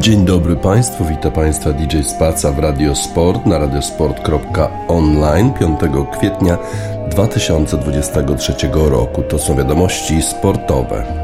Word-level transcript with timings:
Dzień 0.00 0.24
dobry 0.24 0.56
Państwu, 0.56 1.04
witam 1.04 1.32
Państwa 1.32 1.72
DJ 1.72 2.02
Spaca 2.02 2.52
w 2.52 2.58
Radiosport 2.58 3.46
na 3.46 3.58
radiosport.online 3.58 5.52
5 5.52 5.80
kwietnia 6.12 6.58
2023 7.10 8.54
roku. 8.72 9.22
To 9.22 9.38
są 9.38 9.56
wiadomości 9.56 10.22
sportowe. 10.22 11.17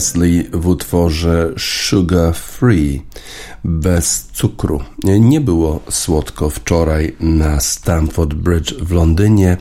Wesley 0.00 0.50
w 0.52 0.66
utworze 0.66 1.52
Sugar 1.56 2.34
Free 2.34 3.02
bez 3.64 4.28
cukru. 4.32 4.80
Nie 5.04 5.40
było 5.40 5.80
słodko 5.90 6.50
wczoraj 6.50 7.16
na 7.20 7.60
Stamford 7.60 8.34
Bridge 8.34 8.74
w 8.74 8.92
Londynie, 8.92 9.56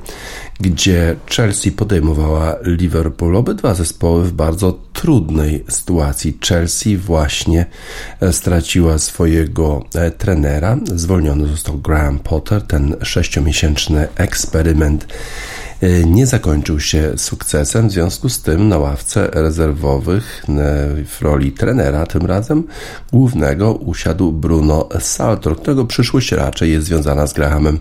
gdzie 0.59 1.15
Chelsea 1.29 1.71
podejmowała 1.71 2.55
Liverpool. 2.63 3.35
Obydwa 3.35 3.73
zespoły 3.73 4.23
w 4.23 4.31
bardzo 4.31 4.79
trudnej 4.93 5.63
sytuacji. 5.69 6.37
Chelsea 6.47 6.97
właśnie 6.97 7.65
e, 8.21 8.33
straciła 8.33 8.97
swojego 8.97 9.85
e, 9.95 10.11
trenera. 10.11 10.77
Zwolniony 10.95 11.47
został 11.47 11.77
Graham 11.77 12.19
Potter. 12.19 12.61
Ten 12.61 12.95
sześciomiesięczny 13.03 14.07
eksperyment 14.15 15.07
nie 16.05 16.25
zakończył 16.25 16.79
się 16.79 17.13
sukcesem. 17.17 17.89
W 17.89 17.91
związku 17.91 18.29
z 18.29 18.41
tym 18.41 18.69
na 18.69 18.77
ławce 18.77 19.29
rezerwowych 19.33 20.45
w 21.05 21.21
roli 21.21 21.51
trenera 21.51 22.05
tym 22.05 22.25
razem 22.25 22.63
głównego 23.11 23.73
usiadł 23.73 24.31
Bruno 24.31 24.89
Saltor, 24.99 25.57
którego 25.57 25.85
przyszłość 25.85 26.31
raczej 26.31 26.71
jest 26.71 26.87
związana 26.87 27.27
z 27.27 27.33
Grahamem 27.33 27.79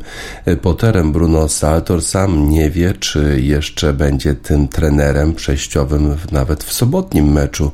Potterem. 0.62 1.12
Bruno 1.12 1.48
Saltor 1.48 2.02
sam 2.02 2.50
nie 2.50 2.70
wie, 2.70 2.94
czy 2.94 3.40
jeszcze 3.40 3.92
będzie 3.92 4.34
tym 4.34 4.68
trenerem 4.68 5.34
przejściowym 5.34 6.16
nawet 6.32 6.64
w 6.64 6.72
sobotnim 6.72 7.32
meczu 7.32 7.70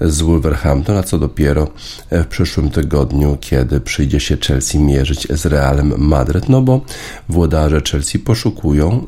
z 0.00 0.20
Wolverhampton, 0.20 0.96
a 0.96 1.02
co 1.02 1.18
dopiero 1.18 1.68
w 2.10 2.26
przyszłym 2.26 2.70
tygodniu, 2.70 3.38
kiedy 3.40 3.80
przyjdzie 3.80 4.20
się 4.20 4.36
Chelsea 4.36 4.78
mierzyć 4.78 5.28
z 5.30 5.46
Realem 5.46 5.94
Madryt, 5.98 6.48
no 6.48 6.62
bo 6.62 6.80
włodarze 7.28 7.80
Chelsea 7.90 8.18
poszukują 8.18 9.04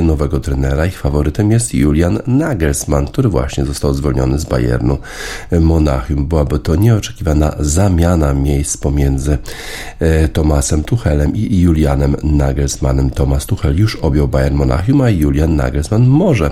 nowego 0.00 0.40
trenera. 0.40 0.86
Ich 0.86 0.98
faworytem 0.98 1.50
jest 1.50 1.74
Julian 1.74 2.18
Nagelsmann, 2.26 3.06
który 3.06 3.28
właśnie 3.28 3.64
został 3.64 3.94
zwolniony 3.94 4.38
z 4.38 4.44
Bayernu 4.44 4.98
Monachium. 5.60 6.26
Byłaby 6.26 6.58
to 6.58 6.76
nieoczekiwana 6.76 7.52
zamiana 7.58 8.34
miejsc 8.34 8.76
pomiędzy 8.76 9.38
e, 9.98 10.28
Tomasem 10.28 10.84
Tuchelem 10.84 11.36
i 11.36 11.60
Julianem 11.60 12.16
Nagelsmannem. 12.22 13.10
Tomas 13.10 13.46
Tuchel 13.46 13.76
już 13.76 13.96
objął 13.96 14.28
Bayern 14.28 14.56
Monachium, 14.56 15.00
a 15.00 15.10
Julian 15.10 15.56
Nagelsmann 15.56 16.06
może 16.06 16.50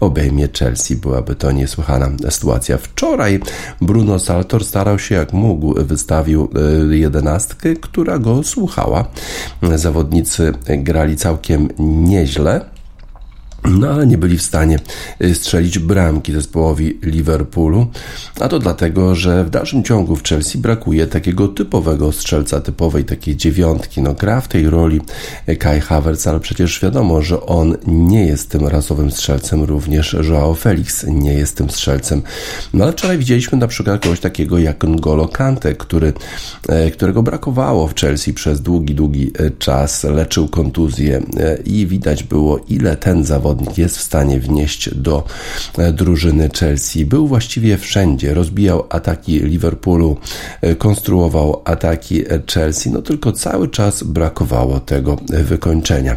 obejmie 0.00 0.48
Chelsea. 0.58 0.96
Byłaby 0.96 1.34
to 1.34 1.52
niesłychana 1.52 2.10
sytuacja. 2.30 2.78
Wczoraj 2.78 3.40
Bruno 3.80 4.18
Saltor 4.18 4.64
starał 4.64 4.98
się 4.98 5.14
jak 5.14 5.32
mógł, 5.32 5.74
wystawił 5.74 6.48
e, 6.90 6.96
jedenastkę, 6.96 7.74
która 7.74 8.18
go 8.18 8.42
słuchała. 8.42 9.04
Zawodnicy 9.76 10.52
grali 10.68 11.16
całkiem 11.16 11.68
nieźle. 11.78 12.60
No 13.64 13.90
ale 13.90 14.06
nie 14.06 14.18
byli 14.18 14.38
w 14.38 14.42
stanie 14.42 14.78
y, 15.22 15.34
strzelić 15.34 15.78
bramki 15.78 16.32
zespołowi 16.32 16.98
Liverpoolu, 17.02 17.86
a 18.40 18.48
to 18.48 18.58
dlatego, 18.58 19.14
że 19.14 19.44
w 19.44 19.50
dalszym 19.50 19.84
ciągu 19.84 20.16
w 20.16 20.22
Chelsea 20.22 20.58
brakuje 20.58 21.06
takiego 21.06 21.48
typowego 21.48 22.12
strzelca, 22.12 22.60
typowej 22.60 23.04
takiej 23.04 23.36
dziewiątki. 23.36 24.02
No 24.02 24.14
gra 24.14 24.40
w 24.40 24.48
tej 24.48 24.70
roli 24.70 25.00
Kai 25.58 25.80
Havertz, 25.80 26.26
ale 26.26 26.40
przecież 26.40 26.80
wiadomo, 26.80 27.22
że 27.22 27.46
on 27.46 27.76
nie 27.86 28.26
jest 28.26 28.50
tym 28.50 28.66
rasowym 28.66 29.10
strzelcem, 29.10 29.64
również 29.64 30.16
Joao 30.28 30.54
Felix 30.54 31.04
nie 31.08 31.32
jest 31.32 31.56
tym 31.56 31.70
strzelcem. 31.70 32.22
No 32.74 32.84
ale 32.84 32.92
wczoraj 32.92 33.18
widzieliśmy 33.18 33.58
na 33.58 33.66
przykład 33.66 34.02
kogoś 34.02 34.20
takiego 34.20 34.58
jak 34.58 34.84
N'Golo 34.84 35.28
Kante, 35.32 35.74
który, 35.74 36.12
e, 36.68 36.90
którego 36.90 37.22
brakowało 37.22 37.86
w 37.86 37.94
Chelsea 37.94 38.34
przez 38.34 38.60
długi, 38.60 38.94
długi 38.94 39.32
czas, 39.58 40.04
leczył 40.04 40.48
kontuzję 40.48 41.22
i 41.64 41.86
widać 41.86 42.22
było 42.22 42.58
ile 42.68 42.96
ten 42.96 43.24
zawodnik 43.24 43.51
zawodnik 43.52 43.78
jest 43.78 43.98
w 43.98 44.02
stanie 44.02 44.40
wnieść 44.40 44.94
do 44.94 45.24
e, 45.78 45.92
drużyny 45.92 46.50
Chelsea. 46.58 47.04
Był 47.04 47.26
właściwie 47.26 47.78
wszędzie, 47.78 48.34
rozbijał 48.34 48.84
ataki 48.88 49.38
Liverpoolu, 49.38 50.16
e, 50.60 50.74
konstruował 50.74 51.62
ataki 51.64 52.24
Chelsea, 52.54 52.90
no 52.90 53.02
tylko 53.02 53.32
cały 53.32 53.68
czas 53.68 54.02
brakowało 54.02 54.80
tego 54.80 55.16
wykończenia. 55.28 56.16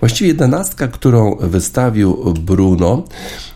Właściwie 0.00 0.28
jedenastka, 0.28 0.88
którą 0.88 1.36
wystawił 1.40 2.34
Bruno, 2.40 3.04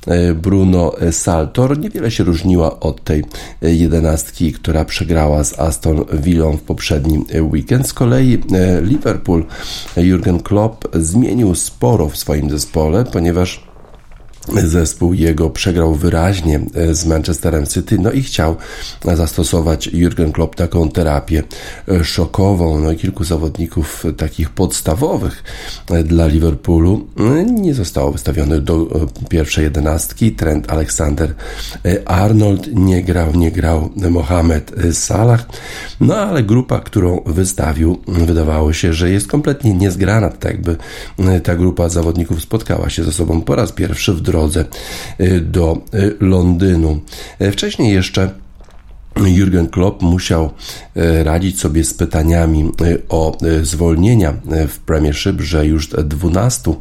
e, 0.07 0.35
Bruno 0.35 0.93
Saltor 1.11 1.79
niewiele 1.79 2.11
się 2.11 2.25
różniła 2.25 2.81
od 2.81 3.05
tej 3.05 3.25
jedenastki, 3.63 4.53
która 4.53 4.85
przegrała 4.85 5.45
z 5.45 5.59
Aston 5.59 6.05
Villą 6.13 6.57
w 6.57 6.63
poprzednim 6.63 7.25
weekend. 7.53 7.89
Z 7.89 7.93
kolei 7.93 8.39
Liverpool 8.83 9.45
Jurgen 9.97 10.41
Klopp 10.41 10.89
zmienił 10.95 11.55
sporo 11.55 12.09
w 12.09 12.17
swoim 12.17 12.51
zespole, 12.51 13.05
ponieważ 13.13 13.61
zespół 14.49 15.15
jego 15.15 15.51
przegrał 15.51 15.95
wyraźnie 15.95 16.61
e, 16.75 16.95
z 16.95 17.07
Manchesterem 17.07 17.67
City, 17.67 17.99
no 17.99 18.13
i 18.13 18.23
chciał 18.23 18.57
zastosować 19.15 19.87
Jurgen 19.87 20.33
Klopp 20.33 20.55
taką 20.55 20.89
terapię 20.89 21.43
e, 21.89 22.05
szokową, 22.05 22.81
no 22.81 22.93
i 22.93 22.97
kilku 22.97 23.25
zawodników 23.25 24.05
takich 24.17 24.51
podstawowych 24.51 25.45
e, 25.91 26.05
dla 26.05 26.27
Liverpoolu 26.27 27.07
nie 27.53 27.75
zostało 27.75 28.13
wystawionych 28.13 28.61
do 28.61 28.87
pierwszej 29.29 29.65
jedenastki. 29.65 30.33
Trent 30.33 30.73
Alexander 30.73 31.35
Arnold 32.05 32.67
nie 32.75 33.03
grał, 33.03 33.33
nie 33.35 33.51
grał 33.51 33.91
Mohamed 34.11 34.73
Salah, 34.93 35.47
no 36.01 36.17
ale 36.17 36.43
grupa, 36.43 36.81
którą 36.81 37.23
wystawił, 37.27 37.99
wydawało 38.09 38.73
się, 38.73 38.93
że 38.93 39.11
jest 39.11 39.29
kompletnie 39.29 39.75
niezgrana, 39.75 40.29
tak 40.29 40.53
jakby 40.53 40.77
ta 41.43 41.57
grupa 41.57 41.89
zawodników 41.89 42.43
spotkała 42.43 42.91
się 42.91 43.05
ze 43.05 43.13
sobą 43.13 43.41
po 43.41 43.57
raz 43.57 43.73
pierwszy 43.73 44.13
w 44.13 44.21
drodze 44.33 44.65
y, 45.21 45.41
do 45.41 45.77
y, 45.95 46.17
Londynu. 46.21 47.01
Y, 47.41 47.53
wcześniej 47.53 47.95
jeszcze 47.95 48.31
Jurgen 49.17 49.69
Klopp 49.69 50.03
musiał 50.03 50.51
radzić 51.25 51.61
sobie 51.61 51.85
z 51.85 51.95
pytaniami 51.95 52.73
o 53.09 53.37
zwolnienia 53.63 54.35
w 54.69 54.79
Premiership, 54.79 55.41
że 55.41 55.67
już 55.67 55.89
12 55.89 56.75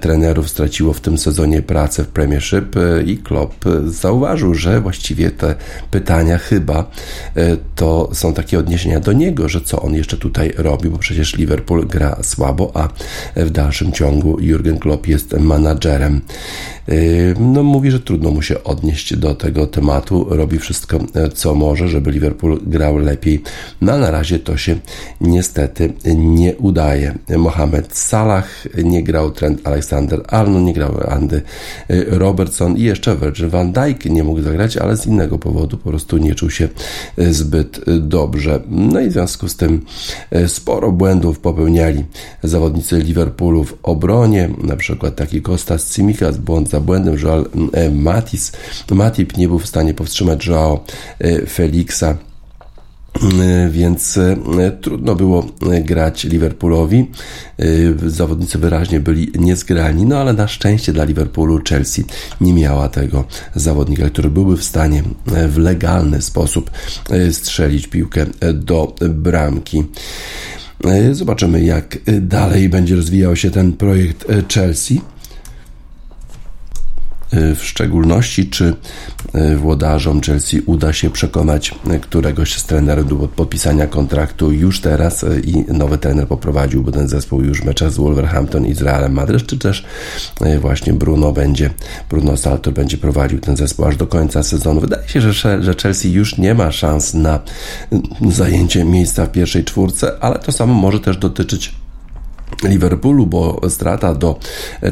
trenerów 0.00 0.48
straciło 0.48 0.92
w 0.92 1.00
tym 1.00 1.18
sezonie 1.18 1.62
pracę 1.62 2.04
w 2.04 2.08
Premiership 2.08 2.76
i 3.06 3.18
Klopp 3.18 3.64
zauważył, 3.86 4.54
że 4.54 4.80
właściwie 4.80 5.30
te 5.30 5.54
pytania 5.90 6.38
chyba 6.38 6.90
to 7.74 8.10
są 8.12 8.34
takie 8.34 8.58
odniesienia 8.58 9.00
do 9.00 9.12
niego, 9.12 9.48
że 9.48 9.60
co 9.60 9.82
on 9.82 9.94
jeszcze 9.94 10.16
tutaj 10.16 10.52
robi, 10.56 10.88
bo 10.88 10.98
przecież 10.98 11.36
Liverpool 11.36 11.86
gra 11.86 12.18
słabo, 12.22 12.70
a 12.74 12.88
w 13.36 13.50
dalszym 13.50 13.92
ciągu 13.92 14.40
Jurgen 14.40 14.78
Klopp 14.78 15.06
jest 15.06 15.32
menadżerem. 15.32 16.20
No, 17.40 17.62
mówi, 17.62 17.90
że 17.90 18.00
trudno 18.00 18.30
mu 18.30 18.42
się 18.42 18.64
odnieść 18.64 19.16
do 19.16 19.34
tego 19.34 19.66
tematu. 19.66 20.26
Robi 20.30 20.58
wszystko, 20.58 20.98
e, 21.14 21.28
co 21.48 21.54
może, 21.54 21.88
żeby 21.88 22.10
Liverpool 22.10 22.60
grał 22.66 22.98
lepiej. 22.98 23.42
No, 23.80 23.98
na 23.98 24.10
razie 24.10 24.38
to 24.38 24.56
się 24.56 24.76
niestety 25.20 25.92
nie 26.16 26.56
udaje. 26.56 27.14
Mohamed 27.36 27.96
Salah 27.96 28.64
nie 28.84 29.02
grał, 29.02 29.30
Trent 29.30 29.60
Alexander-Arnold 29.64 30.64
nie 30.64 30.72
grał, 30.72 30.94
Andy 31.08 31.42
e, 31.88 32.04
Robertson 32.04 32.76
i 32.76 32.82
jeszcze 32.82 33.16
Virgil 33.16 33.48
van 33.48 33.72
Dijk 33.72 34.04
nie 34.04 34.24
mógł 34.24 34.42
zagrać, 34.42 34.76
ale 34.76 34.96
z 34.96 35.06
innego 35.06 35.38
powodu 35.38 35.78
po 35.78 35.88
prostu 35.90 36.18
nie 36.18 36.34
czuł 36.34 36.50
się 36.50 36.68
e, 37.18 37.32
zbyt 37.32 37.80
dobrze. 38.00 38.60
No 38.68 39.00
i 39.00 39.08
w 39.08 39.12
związku 39.12 39.48
z 39.48 39.56
tym 39.56 39.84
sporo 40.46 40.92
błędów 40.92 41.38
popełniali 41.38 42.04
zawodnicy 42.42 42.98
Liverpoolu 42.98 43.64
w 43.64 43.78
obronie, 43.82 44.50
na 44.62 44.76
przykład 44.76 45.16
taki 45.16 45.42
Kostas 45.42 45.94
Cimikas, 45.94 46.36
błąd 46.36 46.70
za 46.70 46.80
błędem 46.80 47.16
e, 47.72 47.90
Matis. 47.90 48.52
Matip 48.90 49.36
nie 49.36 49.48
był 49.48 49.58
w 49.58 49.66
stanie 49.66 49.94
powstrzymać 49.94 50.46
Joao 50.46 50.84
e, 51.42 51.46
Felixa 51.46 52.04
e, 52.04 53.68
więc 53.70 54.18
trudno 54.80 55.14
było 55.14 55.46
grać 55.84 56.24
Liverpoolowi. 56.24 57.10
Zawodnicy 58.06 58.58
wyraźnie 58.58 59.00
byli 59.00 59.32
niezgrani, 59.38 60.06
no 60.06 60.18
ale 60.18 60.32
na 60.32 60.48
szczęście 60.48 60.92
dla 60.92 61.04
Liverpoolu 61.04 61.60
Chelsea 61.68 62.04
nie 62.40 62.52
miała 62.52 62.88
tego 62.88 63.24
zawodnika, 63.54 64.10
który 64.10 64.30
byłby 64.30 64.56
w 64.56 64.64
stanie 64.64 65.02
w 65.48 65.58
legalny 65.58 66.22
sposób 66.22 66.70
strzelić 67.30 67.86
piłkę 67.86 68.26
do 68.54 68.94
bramki. 69.10 69.84
Zobaczymy, 71.12 71.64
jak 71.64 71.98
dalej 72.20 72.68
będzie 72.68 72.96
rozwijał 72.96 73.36
się 73.36 73.50
ten 73.50 73.72
projekt 73.72 74.26
Chelsea. 74.54 75.00
Y, 77.34 77.54
w 77.54 77.64
szczególności, 77.64 78.50
czy 78.50 78.74
y, 79.34 79.56
włodarzom 79.56 80.20
Chelsea 80.20 80.60
uda 80.66 80.92
się 80.92 81.10
przekonać 81.10 81.74
któregoś 82.00 82.58
z 82.58 82.64
trenerów 82.64 83.08
do 83.08 83.28
podpisania 83.28 83.86
kontraktu 83.86 84.52
już 84.52 84.80
teraz 84.80 85.22
y, 85.22 85.42
i 85.44 85.72
nowy 85.72 85.98
trener 85.98 86.26
poprowadziłby 86.28 86.92
ten 86.92 87.08
zespół 87.08 87.42
już 87.42 87.64
mecze 87.64 87.90
z 87.90 87.96
Wolverhampton 87.96 88.66
i 88.66 88.74
z 88.74 88.82
Realem 88.82 89.12
Madryt, 89.12 89.46
czy 89.46 89.58
też 89.58 89.84
właśnie 90.60 90.92
Bruno 90.92 91.32
będzie, 91.32 91.70
Bruno 92.10 92.36
Salto 92.36 92.72
będzie 92.72 92.96
prowadził 92.96 93.38
ten 93.38 93.56
zespół 93.56 93.84
aż 93.84 93.96
do 93.96 94.06
końca 94.06 94.42
sezonu. 94.42 94.80
Wydaje 94.80 95.08
się, 95.08 95.20
że, 95.20 95.62
że 95.62 95.74
Chelsea 95.82 96.12
już 96.12 96.38
nie 96.38 96.54
ma 96.54 96.72
szans 96.72 97.14
na 97.14 97.40
zajęcie 98.30 98.84
miejsca 98.84 99.26
w 99.26 99.32
pierwszej 99.32 99.64
czwórce, 99.64 100.12
ale 100.20 100.38
to 100.38 100.52
samo 100.52 100.74
może 100.74 101.00
też 101.00 101.16
dotyczyć 101.16 101.74
Liverpoolu, 102.64 103.26
bo 103.26 103.60
strata 103.68 104.14
do 104.14 104.38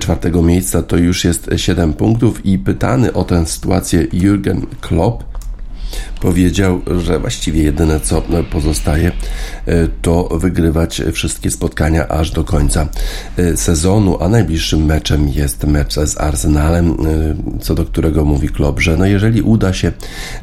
czwartego 0.01 0.43
miejsca 0.43 0.83
to 0.83 0.97
już 0.97 1.25
jest 1.25 1.51
7 1.57 1.93
punktów 1.93 2.47
i 2.47 2.59
pytany 2.59 3.13
o 3.13 3.25
tę 3.25 3.47
sytuację 3.47 4.07
Jurgen 4.13 4.67
Klopp 4.81 5.25
powiedział, 6.21 6.81
że 7.01 7.19
właściwie 7.19 7.63
jedyne 7.63 8.01
co 8.01 8.23
pozostaje 8.51 9.13
to 10.03 10.29
wygrywać 10.39 11.03
wszystkie 11.13 11.51
spotkania 11.51 12.09
aż 12.09 12.31
do 12.31 12.45
końca 12.45 12.89
sezonu, 13.57 14.19
a 14.21 14.29
najbliższym 14.29 14.85
meczem 14.85 15.29
jest 15.29 15.65
mecz 15.65 15.95
z 15.95 16.21
Arsenalem, 16.21 16.97
co 17.61 17.75
do 17.75 17.85
którego 17.85 18.25
mówi 18.25 18.49
Klopp, 18.49 18.81
że 18.81 18.97
no 18.97 19.07
jeżeli 19.07 19.43
uda 19.43 19.73
się 19.73 19.93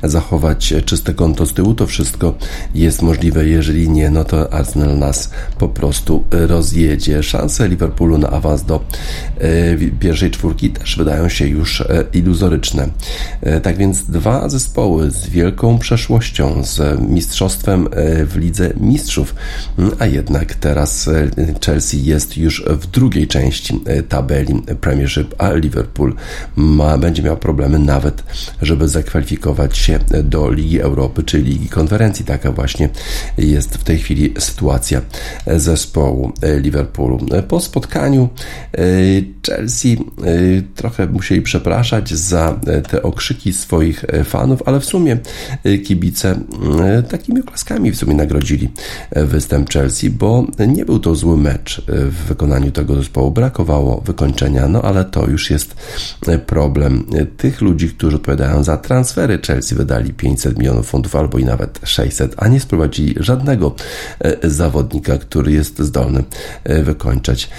zachować 0.03 0.73
czyste 0.85 1.13
konto 1.13 1.45
z 1.45 1.53
tyłu, 1.53 1.73
to 1.73 1.87
wszystko 1.87 2.35
jest 2.75 3.01
możliwe, 3.01 3.45
jeżeli 3.45 3.89
nie, 3.89 4.09
no 4.09 4.23
to 4.23 4.53
Arsenal 4.53 4.97
nas 4.97 5.29
po 5.59 5.67
prostu 5.67 6.23
rozjedzie. 6.31 7.23
Szanse 7.23 7.67
Liverpoolu 7.67 8.17
na 8.17 8.29
awans 8.29 8.63
do 8.63 8.85
pierwszej 9.99 10.31
czwórki 10.31 10.69
też 10.69 10.97
wydają 10.97 11.29
się 11.29 11.47
już 11.47 11.83
iluzoryczne. 12.13 12.87
Tak 13.63 13.77
więc 13.77 14.03
dwa 14.03 14.49
zespoły 14.49 15.11
z 15.11 15.29
wielką 15.29 15.62
przeszłością, 15.79 16.63
z 16.63 17.01
mistrzostwem 17.01 17.89
w 18.25 18.35
Lidze 18.35 18.73
Mistrzów, 18.77 19.35
a 19.99 20.05
jednak 20.05 20.55
teraz 20.55 21.09
Chelsea 21.65 22.05
jest 22.05 22.37
już 22.37 22.63
w 22.67 22.87
drugiej 22.87 23.27
części 23.27 23.81
tabeli 24.09 24.61
Premiership, 24.81 25.35
a 25.37 25.53
Liverpool 25.53 26.15
ma, 26.55 26.97
będzie 26.97 27.23
miał 27.23 27.37
problemy 27.37 27.79
nawet, 27.79 28.23
żeby 28.61 28.87
zakwalifikować 28.87 29.77
się 29.77 29.99
do 30.23 30.51
Ligi 30.51 30.81
Europy 30.81 31.23
czy 31.23 31.41
Ligi 31.41 31.69
Konferencji. 31.69 32.25
Taka 32.25 32.51
właśnie 32.51 32.89
jest 33.37 33.77
w 33.77 33.83
tej 33.83 33.97
chwili 33.97 34.33
sytuacja 34.39 35.01
zespołu 35.47 36.31
Liverpoolu. 36.61 37.19
Po 37.47 37.59
spotkaniu 37.59 38.29
Chelsea 39.47 39.97
trochę 40.75 41.07
musieli 41.07 41.41
przepraszać 41.41 42.13
za 42.13 42.59
te 42.89 43.03
okrzyki 43.03 43.53
swoich 43.53 44.05
fanów, 44.23 44.63
ale 44.65 44.79
w 44.79 44.85
sumie 44.85 45.17
kibice 45.85 46.39
takimi 47.09 47.41
oklaskami 47.41 47.91
w 47.91 47.97
sumie 47.97 48.15
nagrodzili 48.15 48.71
występ 49.11 49.69
Chelsea, 49.69 50.09
bo 50.09 50.47
nie 50.67 50.85
był 50.85 50.99
to 50.99 51.15
zły 51.15 51.37
mecz 51.37 51.81
w 51.87 52.27
wykonaniu 52.27 52.71
tego 52.71 52.95
zespołu. 52.95 53.31
Brakowało 53.31 54.01
wykończenia, 54.01 54.67
no 54.67 54.81
ale 54.81 55.05
to 55.05 55.29
już 55.29 55.49
jest 55.49 55.75
problem 56.45 57.05
tych 57.37 57.61
ludzi, 57.61 57.89
którzy 57.89 58.15
odpowiadają 58.15 58.63
za 58.63 58.77
transfery. 58.77 59.39
Chelsea 59.47 59.75
wydali 59.75 60.13
500 60.13 60.57
milionów 60.57 60.87
funtów 60.87 61.15
albo 61.15 61.37
i 61.37 61.45
nawet 61.45 61.79
600, 61.83 62.35
a 62.37 62.47
nie 62.47 62.59
sprowadzili 62.59 63.15
żadnego 63.19 63.75
zawodnika, 64.43 65.17
który 65.17 65.51
jest 65.51 65.79
zdolny 65.79 66.23
wykończać 66.83 67.49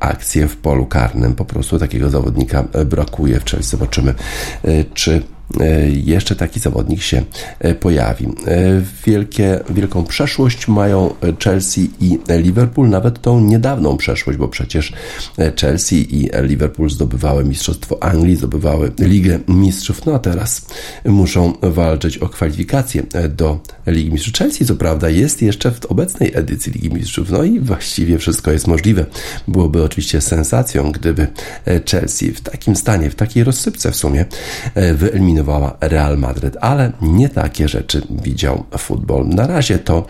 akcję 0.00 0.48
w 0.48 0.56
polu 0.56 0.86
karnym. 0.86 1.34
Po 1.34 1.44
prostu 1.44 1.78
takiego 1.78 2.10
zawodnika 2.10 2.64
brakuje 2.86 3.40
w 3.40 3.44
Chelsea. 3.44 3.70
Zobaczymy, 3.70 4.14
czy 4.94 5.22
jeszcze 6.04 6.36
taki 6.36 6.60
zawodnik 6.60 7.02
się 7.02 7.22
e, 7.58 7.74
pojawi. 7.74 8.26
E, 8.26 8.30
wielkie, 9.06 9.60
wielką 9.70 10.04
przeszłość 10.04 10.68
mają 10.68 11.14
Chelsea 11.44 11.90
i 12.00 12.18
Liverpool, 12.28 12.88
nawet 12.88 13.20
tą 13.20 13.40
niedawną 13.40 13.96
przeszłość, 13.96 14.38
bo 14.38 14.48
przecież 14.48 14.92
Chelsea 15.60 16.16
i 16.16 16.30
Liverpool 16.42 16.90
zdobywały 16.90 17.44
Mistrzostwo 17.44 18.02
Anglii, 18.02 18.36
zdobywały 18.36 18.92
Ligę 18.98 19.38
Mistrzów, 19.48 20.06
no 20.06 20.14
a 20.14 20.18
teraz 20.18 20.66
muszą 21.04 21.52
walczyć 21.62 22.18
o 22.18 22.28
kwalifikacje 22.28 23.02
do 23.28 23.60
Ligi 23.86 24.10
Mistrzów. 24.10 24.34
Chelsea, 24.34 24.64
co 24.64 24.76
prawda, 24.76 25.08
jest 25.08 25.42
jeszcze 25.42 25.70
w 25.70 25.86
obecnej 25.86 26.32
edycji 26.34 26.72
Ligi 26.72 26.90
Mistrzów, 26.90 27.30
no 27.30 27.44
i 27.44 27.60
właściwie 27.60 28.18
wszystko 28.18 28.52
jest 28.52 28.66
możliwe. 28.66 29.06
Byłoby 29.48 29.84
oczywiście 29.84 30.20
sensacją, 30.20 30.92
gdyby 30.92 31.26
Chelsea 31.90 32.32
w 32.32 32.40
takim 32.40 32.76
stanie, 32.76 33.10
w 33.10 33.14
takiej 33.14 33.44
rozsypce 33.44 33.90
w 33.92 33.96
sumie 33.96 34.24
wyeliminował 34.94 35.35
wyeliminowała 35.42 35.76
Real 35.80 36.18
Madrid, 36.18 36.56
ale 36.60 36.92
nie 37.02 37.28
takie 37.28 37.68
rzeczy 37.68 38.02
widział 38.10 38.64
futbol. 38.78 39.28
Na 39.28 39.46
razie 39.46 39.78
to 39.78 40.06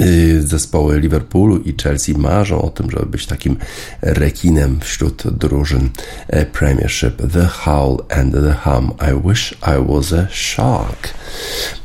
y, 0.00 0.42
zespoły 0.42 1.00
Liverpoolu 1.00 1.58
i 1.58 1.74
Chelsea 1.82 2.14
marzą 2.18 2.62
o 2.62 2.70
tym, 2.70 2.90
żeby 2.90 3.06
być 3.06 3.26
takim 3.26 3.56
rekinem 4.02 4.80
wśród 4.80 5.22
drużyn 5.38 5.90
e, 6.28 6.46
Premiership. 6.46 7.16
The 7.32 7.46
Howl 7.46 7.96
and 8.10 8.32
the 8.32 8.54
Hum. 8.64 8.92
I 9.00 9.28
wish 9.28 9.52
I 9.52 9.92
was 9.92 10.12
a 10.12 10.26
shark. 10.30 11.14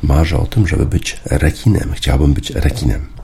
Marzę 0.02 0.38
o 0.38 0.46
tym, 0.46 0.66
żeby 0.66 0.86
być 0.86 1.20
rekinem. 1.24 1.92
Chciałbym 1.94 2.32
być 2.32 2.50
rekinem. 2.50 3.19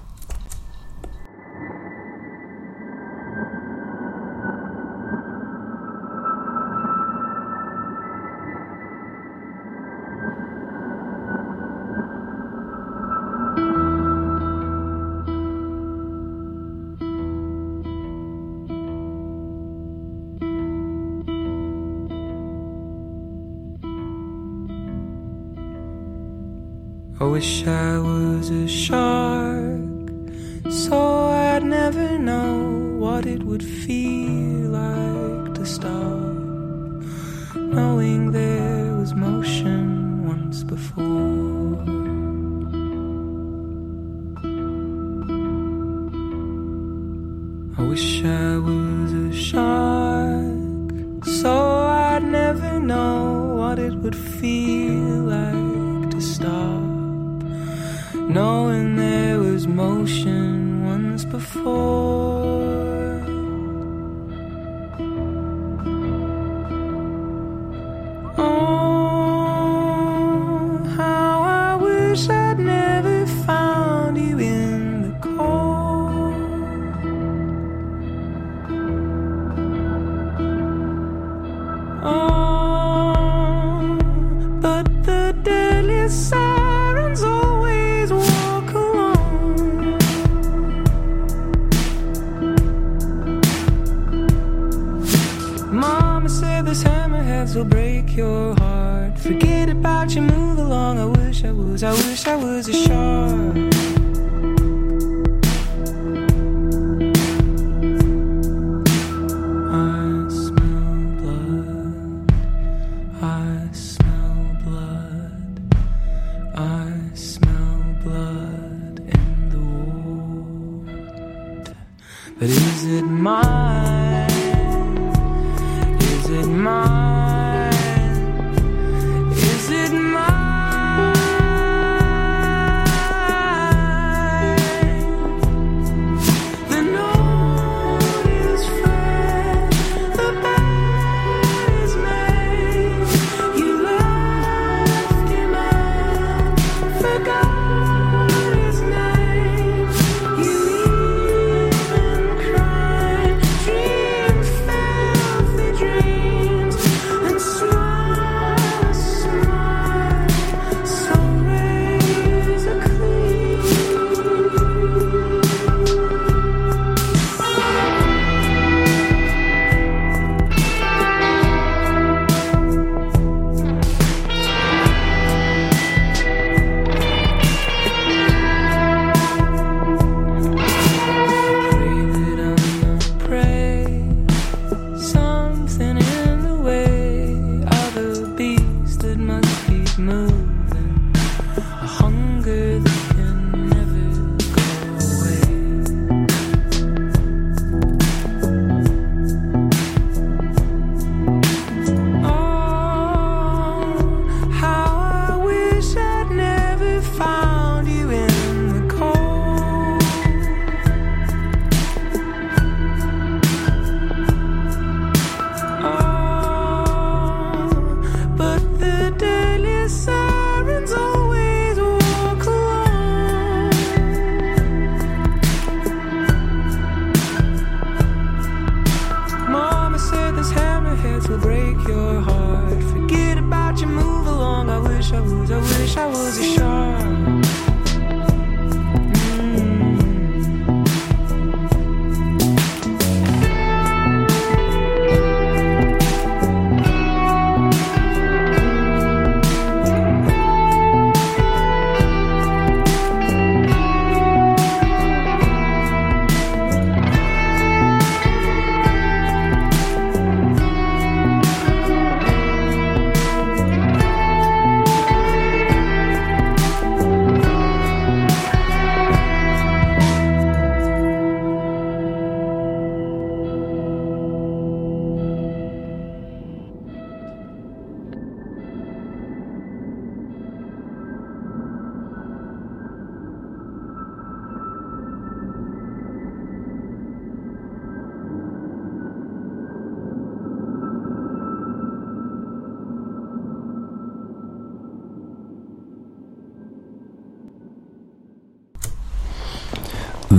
Wish 27.36 27.66
I 27.66 27.98
was 27.98 28.48
a 28.48 28.66
shark, 28.66 30.08
so 30.70 30.98
I'd 31.48 31.64
never 31.64 32.18
know 32.18 32.96
what 32.98 33.26
it 33.26 33.42
would 33.42 33.62
feel 33.62 34.70
like 34.70 35.52
to 35.56 35.66
stop, 35.66 36.32
knowing 37.76 38.32
there 38.32 38.94
was 39.00 39.12
motion 39.12 40.24
once 40.26 40.64
before. 40.64 41.76
I 47.78 47.82
wish 47.90 48.24
I 48.24 48.56
was 48.68 49.12
a 49.12 49.30
shark, 49.48 51.24
so 51.42 51.52
I'd 52.08 52.24
never 52.24 52.80
know 52.80 53.56
what 53.60 53.78
it 53.78 53.92
would 53.92 54.16
feel 54.16 55.24
like 55.36 56.10
to 56.12 56.20
stop 56.22 56.75
knowing 58.36 58.96
there 58.96 59.38
was 59.38 59.66
motion 59.66 60.84
once 60.84 61.24
before. 61.24 62.45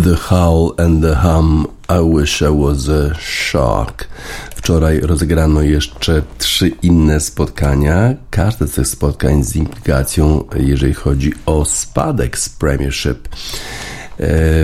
The 0.08 0.16
Howl 0.16 0.74
and 0.78 1.04
the 1.04 1.16
Hum 1.16 1.68
I 1.90 2.00
Wish 2.00 2.42
I 2.42 2.52
Was 2.52 2.90
a 2.90 3.14
Shark. 3.20 4.08
Wczoraj 4.56 5.00
rozegrano 5.00 5.62
jeszcze 5.62 6.22
trzy 6.38 6.68
inne 6.82 7.20
spotkania. 7.20 8.16
Każde 8.30 8.68
z 8.68 8.72
tych 8.72 8.88
spotkań 8.88 9.44
z 9.44 9.56
implikacją, 9.56 10.44
jeżeli 10.56 10.94
chodzi 10.94 11.34
o 11.46 11.66
spadek 11.66 12.38
z 12.38 12.50
Premiership. 12.50 13.28
E, 13.28 13.38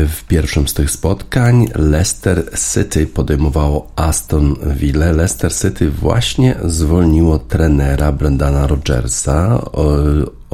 w 0.07 0.23
pierwszym 0.27 0.67
z 0.67 0.73
tych 0.73 0.91
spotkań 0.91 1.67
Leicester 1.75 2.43
City 2.73 3.07
podejmowało 3.07 3.91
Aston 3.95 4.55
Villa. 4.75 5.11
Leicester 5.11 5.53
City 5.53 5.89
właśnie 5.89 6.55
zwolniło 6.65 7.39
trenera 7.39 8.11
Brendana 8.11 8.67
Rodgersa 8.67 9.61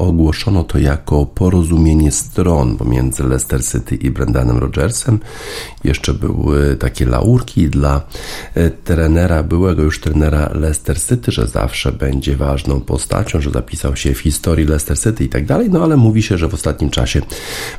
ogłoszono 0.00 0.64
to 0.64 0.78
jako 0.78 1.26
porozumienie 1.26 2.12
stron 2.12 2.76
pomiędzy 2.76 3.22
Leicester 3.22 3.64
City 3.64 3.96
i 3.96 4.10
Brendanem 4.10 4.58
Rodgersem. 4.58 5.20
Jeszcze 5.84 6.14
były 6.14 6.76
takie 6.76 7.06
laurki 7.06 7.68
dla 7.68 8.00
e, 8.54 8.70
trenera, 8.70 9.42
byłego 9.42 9.82
już 9.82 10.00
trenera 10.00 10.50
Leicester 10.54 11.00
City, 11.02 11.32
że 11.32 11.46
zawsze 11.46 11.92
będzie 11.92 12.36
ważną 12.36 12.80
postacią, 12.80 13.40
że 13.40 13.50
zapisał 13.50 13.96
się 13.96 14.14
w 14.14 14.18
historii 14.18 14.66
Leicester 14.66 14.98
City 14.98 15.24
i 15.24 15.28
tak 15.28 15.46
dalej, 15.46 15.70
no 15.70 15.82
ale 15.82 15.96
mówi 15.96 16.22
się, 16.22 16.38
że 16.38 16.48
w 16.48 16.54
ostatnim 16.54 16.90
czasie 16.90 17.22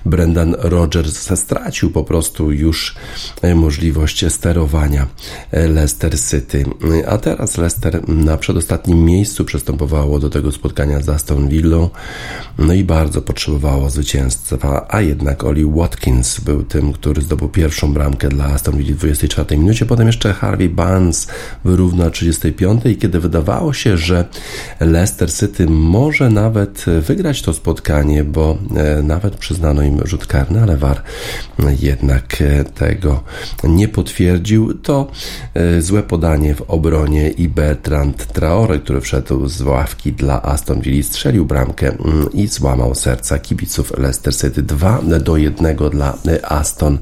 Brendan 0.06 0.56
Rodgers 0.60 1.40
stracił 1.40 1.92
po 1.92 2.04
prostu 2.04 2.52
już 2.52 2.96
e, 3.42 3.56
możliwość 3.56 4.26
sterowania 4.34 5.08
e, 5.52 5.68
Leicester 5.68 6.20
City. 6.20 6.66
A 7.08 7.18
teraz 7.18 7.58
Leicester 7.58 8.10
na 8.10 8.38
przedostatnim 8.38 9.06
miejscu 9.06 9.46
przystępowało 9.46 10.20
do 10.20 10.30
tego 10.30 10.52
spotkania 10.52 11.02
z 11.02 11.10
Aston 11.10 11.50
Villą. 11.50 11.90
No 12.58 12.74
i 12.74 12.84
bardzo 12.84 13.22
potrzebowało 13.22 13.90
zwycięstwa, 13.90 14.86
a 14.90 15.02
jednak 15.02 15.44
Oli 15.44 15.66
Watkins 15.66 16.40
był 16.40 16.64
tym, 16.64 16.94
który 16.94 17.22
zdobył 17.22 17.50
pierwszą 17.50 17.94
bramkę 17.94 18.30
dla 18.30 18.46
Aston 18.46 18.78
Villa 18.78 18.96
w 18.96 18.98
24 18.98 19.58
minucie. 19.58 19.86
Potem 19.86 20.08
jeszcze 20.08 20.34
Harvey 20.34 20.70
Barnes 20.70 21.28
wyrównał 21.66 22.12
35 22.12 22.86
i 22.86 22.98
kiedy 22.98 23.20
wydawało 23.20 23.74
się, 23.74 23.98
że 23.98 24.26
Leicester 24.80 25.34
City 25.34 25.68
może 25.70 26.30
nawet 26.30 26.86
wygrać 27.02 27.42
to 27.42 27.54
spotkanie, 27.54 28.24
bo 28.24 28.58
e, 28.76 29.04
nawet 29.04 29.36
przyznano 29.36 29.82
im 29.82 30.02
rzut 30.06 30.26
karny, 30.26 30.62
ale 30.62 30.78
VAR 30.78 31.02
jednak 31.82 32.42
e, 32.42 32.64
tego 32.64 33.24
nie 33.64 33.88
potwierdził. 33.88 34.74
To 34.74 35.12
e, 35.54 35.82
złe 35.82 36.04
podanie 36.04 36.56
w 36.56 36.62
obronie 36.62 37.30
i 37.30 37.50
Bertrand 37.50 38.28
Traore, 38.28 38.80
który 38.80 39.02
wszedł 39.02 39.48
z 39.48 39.62
ławki 39.62 40.14
dla 40.14 40.44
Aston 40.44 40.82
Villa, 40.82 41.04
strzelił 41.04 41.46
bramkę 41.46 41.92
i 42.34 42.48
złamał 42.48 42.96
serca 42.96 43.40
kibiców 43.40 43.98
Leicester 43.98 44.36
City 44.36 44.64
2 44.64 45.02
do 45.20 45.38
1 45.38 45.78
dla 45.92 46.18
Aston 46.44 46.98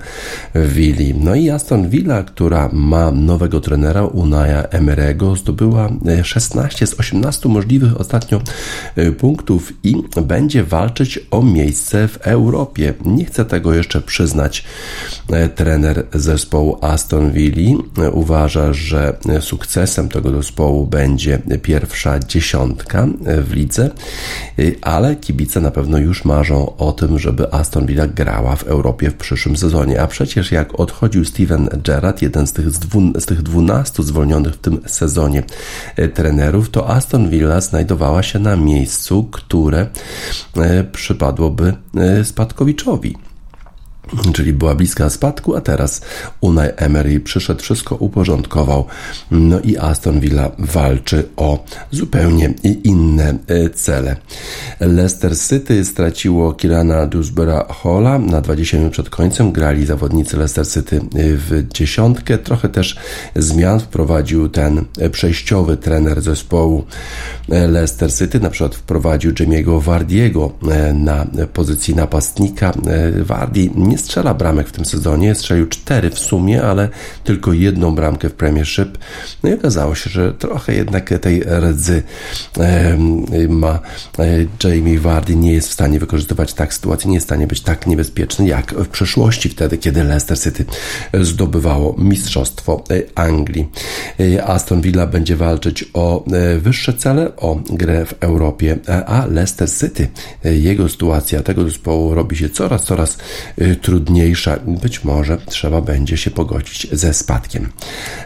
Villa. 0.55 1.19
No 1.19 1.35
i 1.35 1.49
Aston 1.49 1.89
Villa, 1.89 2.23
która 2.23 2.69
ma 2.73 3.11
nowego 3.11 3.61
trenera 3.61 4.03
Unaya 4.03 4.63
Emerego, 4.69 5.35
zdobyła 5.35 5.89
16 6.23 6.87
z 6.87 6.99
18 6.99 7.49
możliwych 7.49 8.01
ostatnio 8.01 8.41
e, 8.95 9.11
punktów 9.11 9.73
i 9.83 9.95
będzie 10.21 10.63
walczyć 10.63 11.19
o 11.31 11.41
miejsce 11.41 12.07
w 12.07 12.17
Europie. 12.17 12.93
Nie 13.05 13.25
chce 13.25 13.45
tego 13.45 13.73
jeszcze 13.73 14.01
przyznać 14.01 14.63
trener 15.55 16.05
zespołu 16.13 16.77
Aston 16.81 17.31
Villa. 17.31 17.49
Uważa, 18.11 18.73
że 18.73 19.17
sukcesem 19.39 20.09
tego 20.09 20.31
zespołu 20.31 20.87
będzie 20.87 21.39
pierwsza 21.61 22.19
dziesiątka 22.19 23.07
w 23.43 23.53
lidze, 23.53 23.89
ale 24.89 25.15
kibice 25.15 25.61
na 25.61 25.71
pewno 25.71 25.97
już 25.97 26.25
marzą 26.25 26.77
o 26.77 26.91
tym, 26.91 27.19
żeby 27.19 27.53
Aston 27.53 27.85
Villa 27.85 28.07
grała 28.07 28.55
w 28.55 28.63
Europie 28.63 29.09
w 29.09 29.15
przyszłym 29.15 29.57
sezonie. 29.57 30.01
A 30.01 30.07
przecież 30.07 30.51
jak 30.51 30.79
odchodził 30.79 31.25
Steven 31.25 31.69
Gerrard, 31.83 32.21
jeden 32.21 32.47
z 32.47 32.53
tych, 32.53 32.69
z 33.15 33.25
tych 33.25 33.41
12 33.41 34.03
zwolnionych 34.03 34.53
w 34.53 34.57
tym 34.57 34.79
sezonie 34.85 35.43
e, 35.95 36.07
trenerów, 36.07 36.69
to 36.69 36.89
Aston 36.89 37.29
Villa 37.29 37.61
znajdowała 37.61 38.23
się 38.23 38.39
na 38.39 38.55
miejscu, 38.55 39.23
które 39.23 39.87
e, 40.57 40.83
przypadłoby 40.83 41.73
e, 41.95 42.25
Spadkowiczowi 42.25 43.28
czyli 44.33 44.53
była 44.53 44.75
bliska 44.75 45.09
spadku, 45.09 45.55
a 45.55 45.61
teraz 45.61 46.01
Unai 46.41 46.69
Emery 46.75 47.19
przyszedł, 47.19 47.61
wszystko 47.61 47.95
uporządkował, 47.95 48.85
no 49.31 49.59
i 49.59 49.77
Aston 49.77 50.19
Villa 50.19 50.51
walczy 50.57 51.23
o 51.37 51.63
zupełnie 51.91 52.53
inne 52.83 53.37
e, 53.47 53.69
cele. 53.69 54.15
Leicester 54.79 55.37
City 55.37 55.85
straciło 55.85 56.53
Kirana 56.53 57.07
Dewsbera 57.07 57.65
Halla 57.83 58.19
na 58.19 58.41
20 58.41 58.77
minut 58.77 58.93
przed 58.93 59.09
końcem, 59.09 59.51
grali 59.51 59.85
zawodnicy 59.85 60.37
Leicester 60.37 60.67
City 60.67 60.97
e, 60.97 61.01
w 61.15 61.67
dziesiątkę, 61.73 62.37
trochę 62.37 62.69
też 62.69 62.97
zmian 63.35 63.79
wprowadził 63.79 64.49
ten 64.49 64.85
przejściowy 65.11 65.77
trener 65.77 66.21
zespołu 66.21 66.85
e, 67.49 67.67
Leicester 67.67 68.13
City, 68.13 68.39
na 68.39 68.49
przykład 68.49 68.75
wprowadził 68.75 69.33
Jamiego 69.39 69.81
Wardiego 69.81 70.51
na 70.93 71.25
pozycji 71.53 71.95
napastnika. 71.95 72.73
Wardi 73.21 73.71
nie 73.75 73.97
strzela 73.99 74.33
bramek 74.33 74.67
w 74.67 74.71
tym 74.71 74.85
sezonie, 74.85 75.35
strzelił 75.35 75.67
cztery 75.67 76.09
w 76.09 76.19
sumie, 76.19 76.63
ale 76.63 76.89
tylko 77.23 77.53
jedną 77.53 77.95
bramkę 77.95 78.29
w 78.29 78.33
Premiership. 78.33 78.97
No 79.43 79.49
i 79.49 79.53
okazało 79.53 79.95
się, 79.95 80.09
że 80.09 80.33
trochę 80.33 80.73
jednak 80.73 81.13
tej 81.21 81.43
rdzy 81.43 82.03
ma 83.49 83.79
e, 84.19 84.45
Jamie 84.63 84.99
Vardy, 84.99 85.35
nie 85.35 85.53
jest 85.53 85.69
w 85.69 85.73
stanie 85.73 85.99
wykorzystywać 85.99 86.53
tak 86.53 86.73
sytuacji, 86.73 87.09
nie 87.09 87.15
jest 87.15 87.25
w 87.25 87.29
stanie 87.29 87.47
być 87.47 87.61
tak 87.61 87.87
niebezpieczny 87.87 88.47
jak 88.47 88.73
w 88.73 88.87
przeszłości, 88.87 89.49
wtedy 89.49 89.77
kiedy 89.77 90.03
Leicester 90.03 90.39
City 90.39 90.65
zdobywało 91.21 91.95
Mistrzostwo 91.97 92.83
e, 92.89 93.19
Anglii. 93.19 93.69
E, 94.19 94.45
Aston 94.45 94.81
Villa 94.81 95.07
będzie 95.07 95.35
walczyć 95.35 95.85
o 95.93 96.25
wyższe 96.59 96.93
cele, 96.93 97.35
o 97.35 97.59
grę 97.69 98.05
w 98.05 98.13
Europie, 98.19 98.77
a 99.05 99.25
Leicester 99.25 99.69
City, 99.71 100.07
jego 100.43 100.89
sytuacja 100.89 101.43
tego 101.43 101.63
zespołu 101.63 102.13
robi 102.13 102.37
się 102.37 102.49
coraz, 102.49 102.83
coraz 102.83 103.17
trudniejsza. 103.81 103.88
Być 104.81 105.03
może 105.03 105.37
trzeba 105.45 105.81
będzie 105.81 106.17
się 106.17 106.31
pogodzić 106.31 106.87
ze 106.91 107.13
spadkiem. 107.13 107.69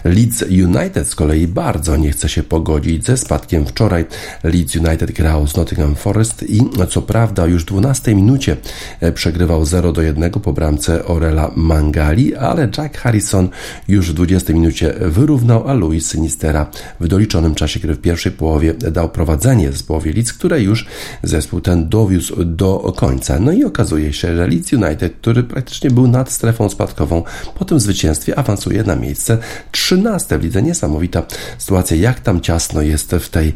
Leeds 0.04 0.42
United 0.42 1.08
z 1.08 1.16
kolei 1.16 1.48
bardzo 1.48 1.98
nie 1.98 2.12
chce 2.12 2.30
się 2.30 2.44
pogodzić 2.44 3.06
ze 3.06 3.18
spadkiem. 3.18 3.66
Wczoraj 3.66 4.06
Leeds 4.44 4.76
United 4.76 5.12
grał 5.12 5.48
z 5.48 5.56
Nottingham 5.56 5.96
Forest 5.96 6.44
i 6.50 6.62
co 6.90 7.02
prawda 7.02 7.46
już 7.46 7.64
w 7.64 7.66
12 7.66 8.16
minucie 8.16 8.58
e, 9.00 9.12
przegrywał 9.12 9.66
0 9.66 9.94
do 9.94 10.02
1 10.02 10.32
po 10.32 10.54
bramce 10.54 11.06
Orela 11.06 11.52
Mangali, 11.56 12.36
ale 12.36 12.70
Jack 12.78 12.98
Harrison 12.98 13.50
już 13.88 14.12
w 14.12 14.14
20 14.14 14.54
minucie 14.54 14.94
wyrównał, 15.02 15.70
a 15.70 15.74
Luis 15.74 16.12
Sinistera 16.12 16.72
w 17.00 17.08
doliczonym 17.08 17.56
czasie 17.56 17.80
gry 17.80 17.96
w 17.96 18.02
pierwszej 18.02 18.32
połowie 18.32 18.74
dał 18.74 19.10
prowadzenie 19.10 19.72
zespołowi 19.72 20.14
Leeds, 20.14 20.34
które 20.34 20.62
już 20.62 20.86
zespół 21.24 21.62
ten 21.62 21.90
dowiózł 21.90 22.44
do 22.46 22.94
końca. 22.98 23.40
No 23.40 23.52
i 23.52 23.64
okazuje 23.64 24.14
się, 24.14 24.36
że 24.36 24.48
Leeds 24.48 24.74
United, 24.74 25.14
który 25.22 25.43
praktycznie 25.44 25.92
był 25.92 26.08
nad 26.08 26.32
strefą 26.32 26.70
spadkową. 26.70 27.24
Po 27.56 27.66
tym 27.66 27.80
zwycięstwie 27.80 28.40
awansuje 28.40 28.84
na 28.84 28.96
miejsce 28.96 29.38
13 29.72 30.38
w 30.38 30.44
lidze. 30.44 30.62
Niesamowita 30.62 31.24
sytuacja, 31.58 31.98
jak 31.98 32.20
tam 32.20 32.42
ciasno 32.42 32.82
jest 32.82 33.12
w 33.12 33.30
tej 33.30 33.54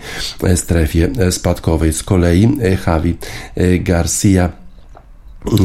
strefie 0.55 1.09
spadkowej. 1.31 1.93
Z 1.93 2.03
kolei 2.03 2.57
Javi 2.87 3.17
Garcia 3.79 4.49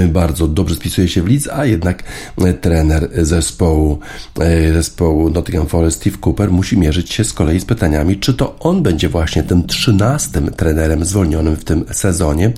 bardzo 0.08 0.48
dobrze 0.48 0.74
spisuje 0.74 1.08
się 1.08 1.22
w 1.22 1.28
Leeds, 1.28 1.48
a 1.52 1.66
jednak 1.66 2.02
e, 2.38 2.54
trener 2.54 3.08
zespołu, 3.12 3.98
e, 4.40 4.72
zespołu 4.72 5.30
Nottingham 5.30 5.66
Forest 5.66 5.96
Steve 6.00 6.16
Cooper 6.26 6.50
musi 6.50 6.78
mierzyć 6.78 7.12
się 7.12 7.24
z 7.24 7.32
kolei 7.32 7.60
z 7.60 7.64
pytaniami, 7.64 8.16
czy 8.16 8.34
to 8.34 8.58
on 8.58 8.82
będzie 8.82 9.08
właśnie 9.08 9.42
tym 9.42 9.66
trzynastym 9.66 10.50
trenerem 10.50 11.04
zwolnionym 11.04 11.56
w 11.56 11.64
tym 11.64 11.84
sezonie. 11.92 12.52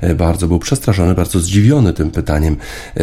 E, 0.00 0.14
bardzo 0.14 0.48
był 0.48 0.58
przestraszony, 0.58 1.14
bardzo 1.14 1.40
zdziwiony 1.40 1.92
tym 1.92 2.10
pytaniem 2.10 2.56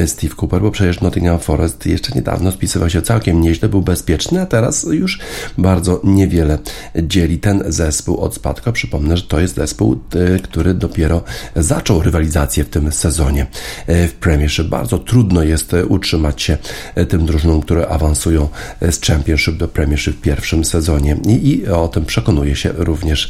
Steve 0.05 0.35
Cooper, 0.41 0.61
bo 0.61 0.71
przecież 0.71 1.01
Nottingham 1.01 1.39
Forest 1.39 1.85
jeszcze 1.85 2.15
niedawno 2.15 2.51
spisywał 2.51 2.89
się 2.89 3.01
całkiem 3.01 3.41
nieźle, 3.41 3.69
był 3.69 3.81
bezpieczny, 3.81 4.41
a 4.41 4.45
teraz 4.45 4.83
już 4.83 5.19
bardzo 5.57 6.01
niewiele 6.03 6.57
dzieli 6.95 7.39
ten 7.39 7.63
zespół 7.67 8.17
od 8.17 8.35
spadku. 8.35 8.71
Przypomnę, 8.71 9.17
że 9.17 9.23
to 9.23 9.39
jest 9.39 9.55
zespół, 9.55 9.99
który 10.43 10.73
dopiero 10.73 11.23
zaczął 11.55 12.01
rywalizację 12.01 12.63
w 12.63 12.69
tym 12.69 12.91
sezonie. 12.91 13.47
E, 13.87 14.07
w 14.07 14.13
Premiership. 14.13 14.67
Bardzo 14.67 14.97
trudno 14.97 15.43
jest 15.43 15.73
e, 15.73 15.85
utrzymać 15.85 16.41
się 16.41 16.57
e, 16.95 17.05
tym 17.05 17.25
drużynom, 17.25 17.61
które 17.61 17.87
awansują 17.87 18.49
z 18.81 19.01
Championship 19.01 19.57
do 19.57 19.67
Premiership 19.67 20.17
w 20.17 20.21
pierwszym 20.21 20.65
sezonie. 20.65 21.17
I, 21.27 21.49
i 21.49 21.67
o 21.67 21.87
tym 21.87 22.05
przekonuje 22.05 22.55
się 22.55 22.71
również 22.75 23.29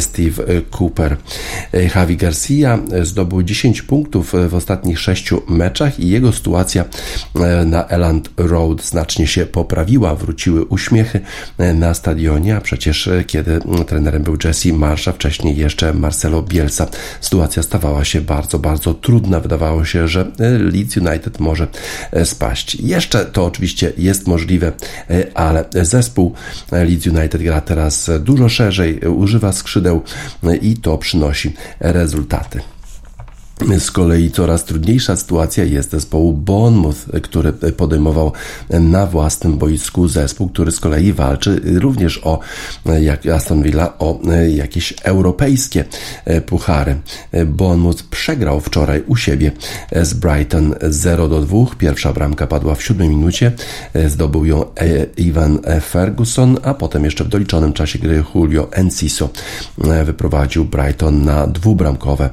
Steve 0.00 0.42
Cooper. 0.78 1.16
Javi 1.94 2.16
Garcia 2.16 2.78
zdobył 3.02 3.42
10 3.42 3.82
punktów 3.82 4.32
w 4.48 4.54
ostatnich 4.54 5.00
6 5.00 5.30
meczach 5.48 6.00
i 6.00 6.08
jego 6.08 6.32
sytuacja 6.32 6.84
na 7.66 7.86
Eland 7.86 8.30
Road 8.36 8.82
znacznie 8.82 9.26
się 9.26 9.46
poprawiła. 9.46 10.14
Wróciły 10.14 10.64
uśmiechy 10.64 11.20
na 11.74 11.94
stadionie, 11.94 12.56
a 12.56 12.60
przecież 12.60 13.10
kiedy 13.26 13.60
trenerem 13.86 14.22
był 14.22 14.36
Jesse 14.44 14.72
Marsha, 14.72 15.12
wcześniej 15.12 15.56
jeszcze 15.56 15.92
Marcelo 15.92 16.42
Bielsa, 16.42 16.86
sytuacja 17.20 17.62
stawała 17.62 18.04
się 18.04 18.20
bardzo, 18.20 18.58
bardzo 18.58 18.94
trudna. 18.94 19.40
Wydawało 19.40 19.73
wydawało 19.74 19.84
się, 19.84 20.08
że 20.08 20.32
Leeds 20.72 20.96
United 20.96 21.40
może 21.40 21.66
spaść. 22.24 22.74
Jeszcze 22.74 23.24
to 23.24 23.44
oczywiście 23.44 23.92
jest 23.98 24.26
możliwe, 24.26 24.72
ale 25.34 25.64
zespół 25.82 26.34
Leeds 26.72 27.06
United 27.06 27.42
gra 27.42 27.60
teraz 27.60 28.10
dużo 28.20 28.48
szerzej, 28.48 29.00
używa 29.00 29.52
skrzydeł 29.52 30.02
i 30.60 30.76
to 30.76 30.98
przynosi 30.98 31.52
rezultaty. 31.80 32.60
Z 33.78 33.90
kolei 33.90 34.30
coraz 34.30 34.64
trudniejsza 34.64 35.16
sytuacja 35.16 35.64
jest 35.64 35.90
zespołu 35.90 36.32
Bournemouth, 36.32 36.98
który 37.22 37.52
podejmował 37.52 38.32
na 38.70 39.06
własnym 39.06 39.58
boisku 39.58 40.08
zespół, 40.08 40.48
który 40.48 40.72
z 40.72 40.80
kolei 40.80 41.12
walczy 41.12 41.60
również 41.64 42.20
o, 42.24 42.38
jak 43.00 43.26
Aston 43.26 43.62
Villa, 43.62 43.98
o 43.98 44.20
jakieś 44.48 44.94
europejskie 45.02 45.84
puchary. 46.46 46.96
Bournemouth 47.46 48.02
przegrał 48.02 48.60
wczoraj 48.60 49.02
u 49.06 49.16
siebie 49.16 49.52
z 50.02 50.14
Brighton 50.14 50.74
0 50.82 51.28
do 51.28 51.40
2. 51.40 51.58
Pierwsza 51.78 52.12
bramka 52.12 52.46
padła 52.46 52.74
w 52.74 52.82
siódmej 52.82 53.08
minucie. 53.08 53.52
Zdobył 54.06 54.44
ją 54.44 54.64
Ivan 55.16 55.58
Ferguson, 55.90 56.58
a 56.62 56.74
potem 56.74 57.04
jeszcze 57.04 57.24
w 57.24 57.28
doliczonym 57.28 57.72
czasie 57.72 57.98
gry 57.98 58.24
Julio 58.34 58.72
Enciso 58.72 59.28
wyprowadził 60.04 60.64
Brighton 60.64 61.24
na 61.24 61.46
dwubramkowe 61.46 62.30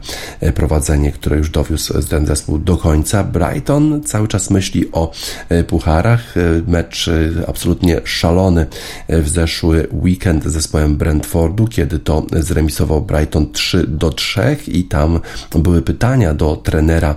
prowadzenie 0.56 1.11
które 1.13 1.38
już 1.38 1.50
dowiózł 1.50 1.93
ten 2.10 2.26
zespół 2.26 2.58
do 2.58 2.78
końca. 2.78 3.24
Brighton 3.24 4.04
cały 4.04 4.28
czas 4.28 4.50
myśli 4.50 4.91
o 4.91 5.12
e, 5.50 5.63
pucharach. 5.63 6.38
E, 6.38 6.41
mecz 6.67 7.08
e, 7.08 7.47
absolutnie 7.47 8.02
szalony 8.04 8.65
w 9.10 9.30
zeszły 9.30 9.88
weekend 9.91 10.43
z 10.43 10.47
zespołem 10.47 10.97
Brentfordu, 10.97 11.67
kiedy 11.67 12.00
to 12.00 12.26
zremisował 12.32 13.02
Brighton 13.02 13.52
3 13.52 13.88
do 13.88 14.10
3 14.10 14.58
i 14.67 14.84
tam 14.84 15.19
były 15.56 15.82
pytania 15.82 16.34
do 16.34 16.56
trenera 16.56 17.15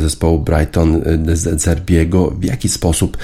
zespołu 0.00 0.38
Brighton 0.38 1.02
Zerbiego, 1.56 2.30
w 2.30 2.44
jaki 2.44 2.68
sposób 2.68 3.16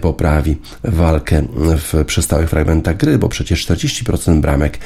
poprawi 0.00 0.56
walkę 0.84 1.42
w 1.56 2.04
przestałych 2.04 2.50
fragmentach 2.50 2.96
gry, 2.96 3.18
bo 3.18 3.28
przecież 3.28 3.66
40% 3.66 4.40
bramek 4.40 4.78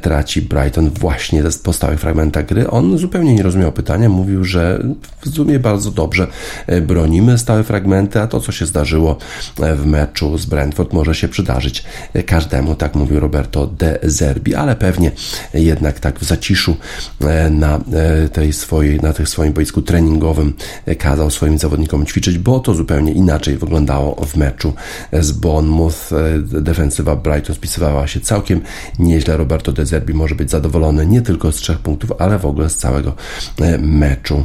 traci 0.00 0.42
Brighton 0.42 0.90
właśnie 0.90 1.42
po 1.64 1.72
stałych 1.72 2.00
fragmentach 2.00 2.46
gry. 2.46 2.70
On 2.70 2.98
zupełnie 2.98 3.34
nie 3.34 3.42
rozumiał 3.42 3.72
mówił, 4.08 4.44
że 4.44 4.84
w 5.20 5.34
sumie 5.34 5.58
bardzo 5.58 5.90
dobrze 5.90 6.26
e, 6.66 6.80
bronimy 6.80 7.38
stałe 7.38 7.64
fragmenty, 7.64 8.20
a 8.20 8.26
to, 8.26 8.40
co 8.40 8.52
się 8.52 8.66
zdarzyło 8.66 9.16
e, 9.60 9.74
w 9.74 9.86
meczu 9.86 10.38
z 10.38 10.46
Brentford, 10.46 10.92
może 10.92 11.14
się 11.14 11.28
przydarzyć 11.28 11.84
e, 12.14 12.22
każdemu, 12.22 12.74
tak 12.74 12.94
mówił 12.94 13.20
Roberto 13.20 13.66
De 13.66 13.98
Zerbi, 14.02 14.54
ale 14.54 14.76
pewnie 14.76 15.10
jednak 15.54 16.00
tak 16.00 16.18
w 16.18 16.24
zaciszu 16.24 16.76
na 17.50 17.80
tej 18.32 18.52
swojej, 18.52 19.00
na 19.00 19.12
tych 19.12 19.28
swoim 19.28 19.52
boisku 19.52 19.82
treningowym 19.82 20.54
kazał 20.98 21.30
swoim 21.30 21.58
zawodnikom 21.58 22.06
ćwiczyć, 22.06 22.38
bo 22.38 22.60
to 22.60 22.74
zupełnie 22.74 23.12
inaczej 23.12 23.56
wyglądało 23.56 24.24
w 24.26 24.36
meczu 24.36 24.72
z 25.12 25.32
Bournemouth. 25.32 26.10
Defensywa 26.42 27.16
Brighton 27.16 27.56
spisywała 27.56 28.06
się 28.06 28.20
całkiem 28.20 28.60
nieźle. 28.98 29.36
Roberto 29.36 29.72
De 29.72 29.86
Zerbi 29.86 30.14
może 30.14 30.34
być 30.34 30.50
zadowolony 30.50 31.06
nie 31.06 31.22
tylko 31.22 31.52
z 31.52 31.56
trzech 31.56 31.78
punktów, 31.78 32.12
ale 32.18 32.38
w 32.38 32.46
ogóle 32.46 32.70
z 32.70 32.76
całego 32.76 33.14
meczu. 33.78 34.44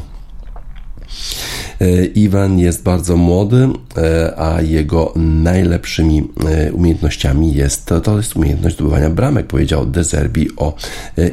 E, 1.82 2.06
Iwan 2.06 2.60
jest 2.60 2.84
bardzo 2.84 3.18
młody, 3.18 3.68
e, 3.98 4.34
a 4.40 4.62
jego 4.62 5.14
najlepszymi 5.16 6.28
e, 6.46 6.74
umiejętnościami 6.74 7.54
jest 7.54 7.86
to 8.04 8.18
jest 8.18 8.36
umiejętność 8.36 8.76
zdobywania 8.76 9.10
bramek, 9.10 9.48
powiedział 9.48 9.86
Dezerbi 9.86 10.50
o 10.58 10.76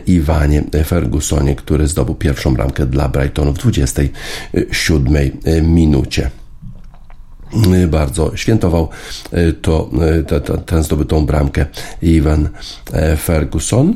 Iwanie 0.07 0.65
Fergusonie, 0.87 1.57
który 1.57 1.87
zdobył 1.87 2.15
pierwszą 2.15 2.55
bramkę 2.55 2.87
dla 2.87 3.09
Brightonu 3.09 3.53
w 3.53 3.59
27 3.59 5.33
minucie 5.63 6.31
bardzo 7.89 8.37
świętował 8.37 8.89
to, 9.63 9.91
to, 10.27 10.59
tę 10.59 10.83
zdobytą 10.83 11.27
bramkę 11.27 11.67
Iwan 12.03 12.49
Ferguson. 13.17 13.95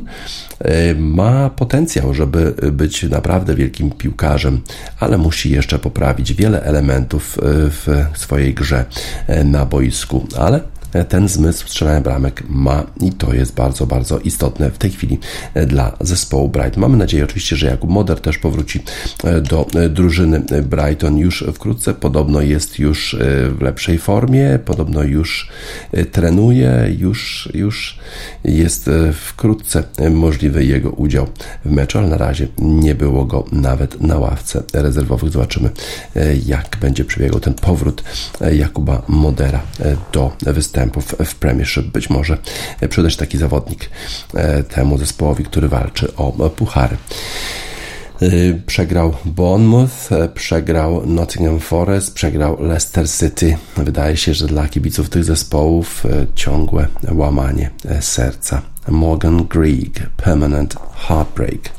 E, 0.59 0.95
ma 0.95 1.49
potencjał, 1.49 2.13
żeby 2.13 2.53
być 2.71 3.03
naprawdę 3.03 3.55
wielkim 3.55 3.91
piłkarzem, 3.91 4.61
ale 4.99 5.17
musi 5.17 5.49
jeszcze 5.49 5.79
poprawić 5.79 6.33
wiele 6.33 6.63
elementów 6.63 7.37
e, 7.37 7.41
w 7.69 8.17
swojej 8.17 8.53
grze 8.53 8.85
e, 9.27 9.43
na 9.43 9.65
boisku. 9.65 10.27
Ale 10.37 10.61
ten 11.09 11.27
zmysł 11.27 11.67
strzelania 11.67 12.01
bramek 12.01 12.43
ma 12.49 12.83
i 13.01 13.11
to 13.11 13.33
jest 13.33 13.53
bardzo, 13.53 13.87
bardzo 13.87 14.19
istotne 14.19 14.71
w 14.71 14.77
tej 14.77 14.91
chwili 14.91 15.19
dla 15.67 15.97
zespołu 16.01 16.49
Brighton. 16.49 16.81
Mamy 16.81 16.97
nadzieję 16.97 17.23
oczywiście, 17.23 17.55
że 17.55 17.67
Jakub 17.67 17.89
Moder 17.89 18.21
też 18.21 18.37
powróci 18.37 18.83
do 19.41 19.67
drużyny 19.89 20.39
Brighton 20.63 21.17
już 21.17 21.45
wkrótce. 21.53 21.93
Podobno 21.93 22.41
jest 22.41 22.79
już 22.79 23.15
w 23.49 23.61
lepszej 23.61 23.97
formie, 23.97 24.59
podobno 24.65 25.03
już 25.03 25.49
trenuje, 26.11 26.95
już, 26.97 27.49
już 27.53 27.99
jest 28.43 28.89
wkrótce 29.13 29.83
możliwy 30.11 30.65
jego 30.65 30.89
udział 30.89 31.27
w 31.65 31.71
meczu, 31.71 31.97
ale 31.97 32.07
na 32.07 32.17
razie 32.17 32.47
nie 32.57 32.95
było 32.95 33.25
go 33.25 33.45
nawet 33.51 34.01
na 34.01 34.17
ławce 34.17 34.63
rezerwowych. 34.73 35.31
Zobaczymy, 35.31 35.69
jak 36.45 36.77
będzie 36.81 37.05
przebiegał 37.05 37.39
ten 37.39 37.53
powrót 37.53 38.03
Jakuba 38.53 39.01
Modera 39.07 39.61
do 40.13 40.31
występu 40.41 40.78
występów 40.79 41.29
w 41.31 41.35
Premiership. 41.35 41.85
Być 41.85 42.09
może 42.09 42.37
przydać 42.89 43.15
taki 43.17 43.37
zawodnik 43.37 43.89
e, 44.33 44.63
temu 44.63 44.97
zespołowi, 44.97 45.43
który 45.43 45.69
walczy 45.69 46.15
o 46.15 46.49
puchary. 46.49 46.97
E, 48.21 48.27
przegrał 48.65 49.13
Bournemouth, 49.25 50.11
e, 50.11 50.29
przegrał 50.29 51.05
Nottingham 51.05 51.59
Forest, 51.59 52.13
przegrał 52.13 52.63
Leicester 52.63 53.09
City. 53.09 53.57
Wydaje 53.77 54.17
się, 54.17 54.33
że 54.33 54.47
dla 54.47 54.67
kibiców 54.67 55.09
tych 55.09 55.23
zespołów 55.23 56.03
ciągłe 56.35 56.87
łamanie 57.11 57.69
serca. 57.99 58.61
Morgan 58.87 59.45
Greig, 59.45 60.09
Permanent 60.17 60.75
Heartbreak. 61.07 61.78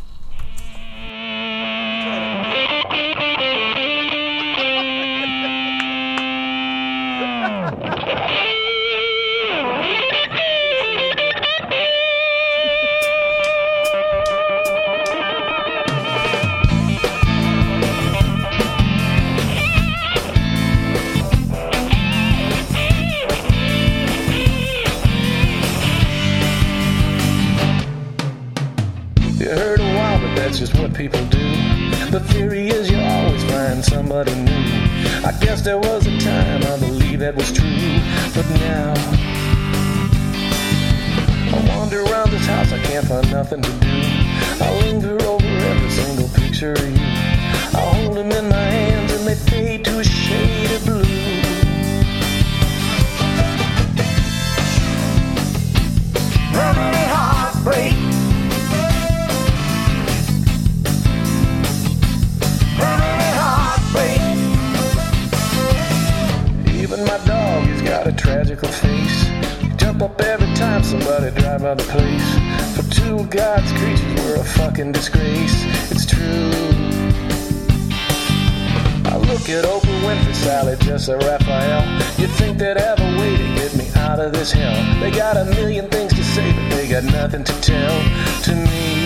Raphael. 81.30 81.84
you 82.18 82.26
think 82.26 82.58
they'd 82.58 82.76
have 82.76 82.98
a 82.98 83.18
way 83.18 83.36
to 83.36 83.54
get 83.54 83.76
me 83.76 83.88
out 83.94 84.18
of 84.18 84.32
this 84.32 84.50
hell. 84.50 84.74
They 85.00 85.12
got 85.12 85.36
a 85.36 85.44
million 85.44 85.88
things 85.88 86.12
to 86.14 86.24
say, 86.24 86.52
but 86.52 86.76
they 86.76 86.88
got 86.88 87.04
nothing 87.04 87.44
to 87.44 87.60
tell 87.60 88.02
to 88.42 88.54
me. 88.56 88.99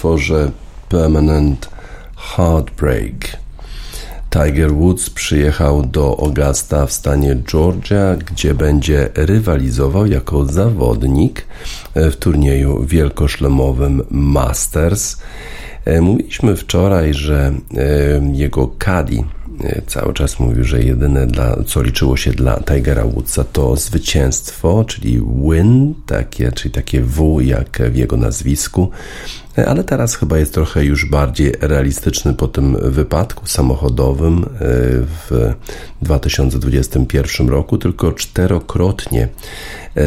Utworze 0.00 0.50
Permanent 0.88 1.68
Heartbreak. 2.16 3.36
Tiger 4.30 4.74
Woods 4.74 5.10
przyjechał 5.10 5.86
do 5.86 6.16
Augusta 6.22 6.86
w 6.86 6.92
stanie 6.92 7.36
Georgia, 7.36 8.16
gdzie 8.16 8.54
będzie 8.54 9.08
rywalizował 9.14 10.06
jako 10.06 10.44
zawodnik 10.44 11.46
w 11.94 12.16
turnieju 12.16 12.84
wielkoszlemowym 12.86 14.02
Masters. 14.10 15.16
E, 15.84 16.00
Mówiliśmy 16.00 16.56
wczoraj, 16.56 17.14
że 17.14 17.52
e, 17.76 18.32
jego 18.32 18.70
caddy 18.78 19.24
e, 19.64 19.82
cały 19.86 20.14
czas 20.14 20.40
mówił, 20.40 20.64
że 20.64 20.82
jedyne, 20.82 21.26
dla, 21.26 21.56
co 21.66 21.82
liczyło 21.82 22.16
się 22.16 22.30
dla 22.30 22.60
Tigera 22.60 23.04
Woodsa, 23.04 23.44
to 23.44 23.76
zwycięstwo, 23.76 24.84
czyli 24.84 25.22
win, 25.50 25.94
takie, 26.06 26.52
czyli 26.52 26.74
takie 26.74 27.00
W 27.00 27.40
jak 27.40 27.82
w 27.90 27.96
jego 27.96 28.16
nazwisku. 28.16 28.90
Ale 29.66 29.84
teraz 29.84 30.14
chyba 30.14 30.38
jest 30.38 30.54
trochę 30.54 30.84
już 30.84 31.06
bardziej 31.06 31.52
realistyczny 31.60 32.34
po 32.34 32.48
tym 32.48 32.76
wypadku 32.90 33.46
samochodowym 33.46 34.46
w 35.30 35.54
2021 36.02 37.48
roku, 37.48 37.78
tylko 37.78 38.12
czterokrotnie 38.12 39.28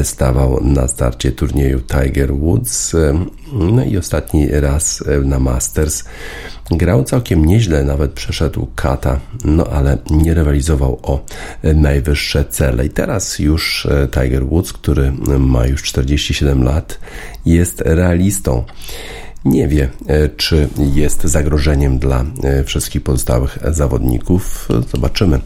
stawał 0.04 0.64
na 0.64 0.88
starcie 0.88 1.32
turnieju 1.32 1.82
Tiger 1.82 2.34
Woods. 2.34 2.96
No 3.54 3.84
i 3.84 3.98
ostatni 3.98 4.48
raz 4.48 5.04
na 5.24 5.40
Masters 5.40 6.04
grał 6.72 7.04
całkiem 7.04 7.46
nieźle, 7.46 7.84
nawet 7.84 8.12
przeszedł 8.12 8.68
kata, 8.76 9.20
no 9.46 9.64
ale 9.68 9.98
nie 10.12 10.34
rywalizował 10.34 11.00
o 11.04 11.26
najwyższe 11.64 12.46
cele. 12.46 12.86
I 12.86 12.90
teraz 12.90 13.40
już 13.40 13.88
Tiger 14.12 14.46
Woods, 14.46 14.74
który 14.74 15.12
ma 15.40 15.68
już 15.68 15.84
47 15.84 16.64
lat, 16.64 17.00
jest 17.46 17.82
realistą 17.86 18.64
nie 19.46 19.68
wie, 19.68 19.90
czy 20.38 20.70
jest 20.94 21.24
zagrożeniem 21.24 22.00
dla 22.00 22.26
wszystkich 22.66 23.04
pozostałych 23.04 23.58
zawodników. 23.72 24.68
Zobaczymy, 24.92 25.40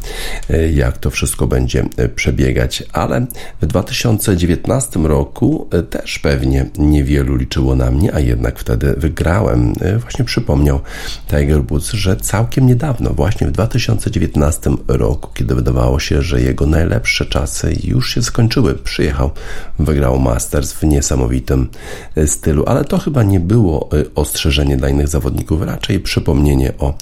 jak 0.73 0.97
to 0.97 1.09
wszystko 1.09 1.47
będzie 1.47 1.85
przebiegać, 2.15 2.83
ale 2.93 3.25
w 3.61 3.65
2019 3.65 4.99
roku 4.99 5.69
też 5.89 6.19
pewnie 6.19 6.65
niewielu 6.77 7.35
liczyło 7.35 7.75
na 7.75 7.91
mnie, 7.91 8.15
a 8.15 8.19
jednak 8.19 8.59
wtedy 8.59 8.93
wygrałem. 8.97 9.73
Właśnie 9.99 10.25
przypomniał 10.25 10.79
Tiger 11.27 11.63
Woods, 11.63 11.91
że 11.91 12.17
całkiem 12.17 12.67
niedawno, 12.67 13.09
właśnie 13.09 13.47
w 13.47 13.51
2019 13.51 14.71
roku, 14.87 15.29
kiedy 15.33 15.55
wydawało 15.55 15.99
się, 15.99 16.21
że 16.21 16.41
jego 16.41 16.65
najlepsze 16.65 17.25
czasy 17.25 17.75
już 17.83 18.13
się 18.13 18.23
skończyły, 18.23 18.75
przyjechał, 18.75 19.31
wygrał 19.79 20.19
Masters 20.19 20.73
w 20.73 20.83
niesamowitym 20.83 21.69
stylu, 22.25 22.63
ale 22.67 22.85
to 22.85 22.97
chyba 22.97 23.23
nie 23.23 23.39
było 23.39 23.86
ostrzeżenie 24.15 24.77
dla 24.77 24.89
innych 24.89 25.07
zawodników, 25.07 25.61
raczej 25.61 25.99
przypomnienie 25.99 26.73
o 26.79 26.93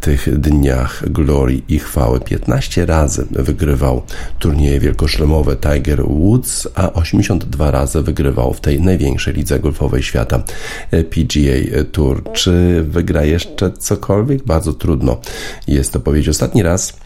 tych 0.00 0.38
dniach 0.40 1.12
glorii 1.12 1.64
i 1.68 1.78
chwały. 1.78 2.20
15 2.20 2.86
razy 2.86 3.26
wygrywał 3.30 4.02
turnieje 4.38 4.80
wielkoszlemowe 4.80 5.56
Tiger 5.56 6.02
Woods, 6.02 6.68
a 6.74 6.92
82 6.92 7.70
razy 7.70 8.02
wygrywał 8.02 8.54
w 8.54 8.60
tej 8.60 8.80
największej 8.80 9.34
lidze 9.34 9.60
golfowej 9.60 10.02
świata 10.02 10.42
PGA 10.90 11.84
Tour. 11.92 12.32
Czy 12.32 12.84
wygra 12.88 13.24
jeszcze 13.24 13.72
cokolwiek? 13.72 14.44
Bardzo 14.44 14.72
trudno 14.72 15.20
jest 15.68 15.92
to 15.92 16.00
powiedzieć. 16.00 16.28
Ostatni 16.28 16.62
raz 16.62 17.05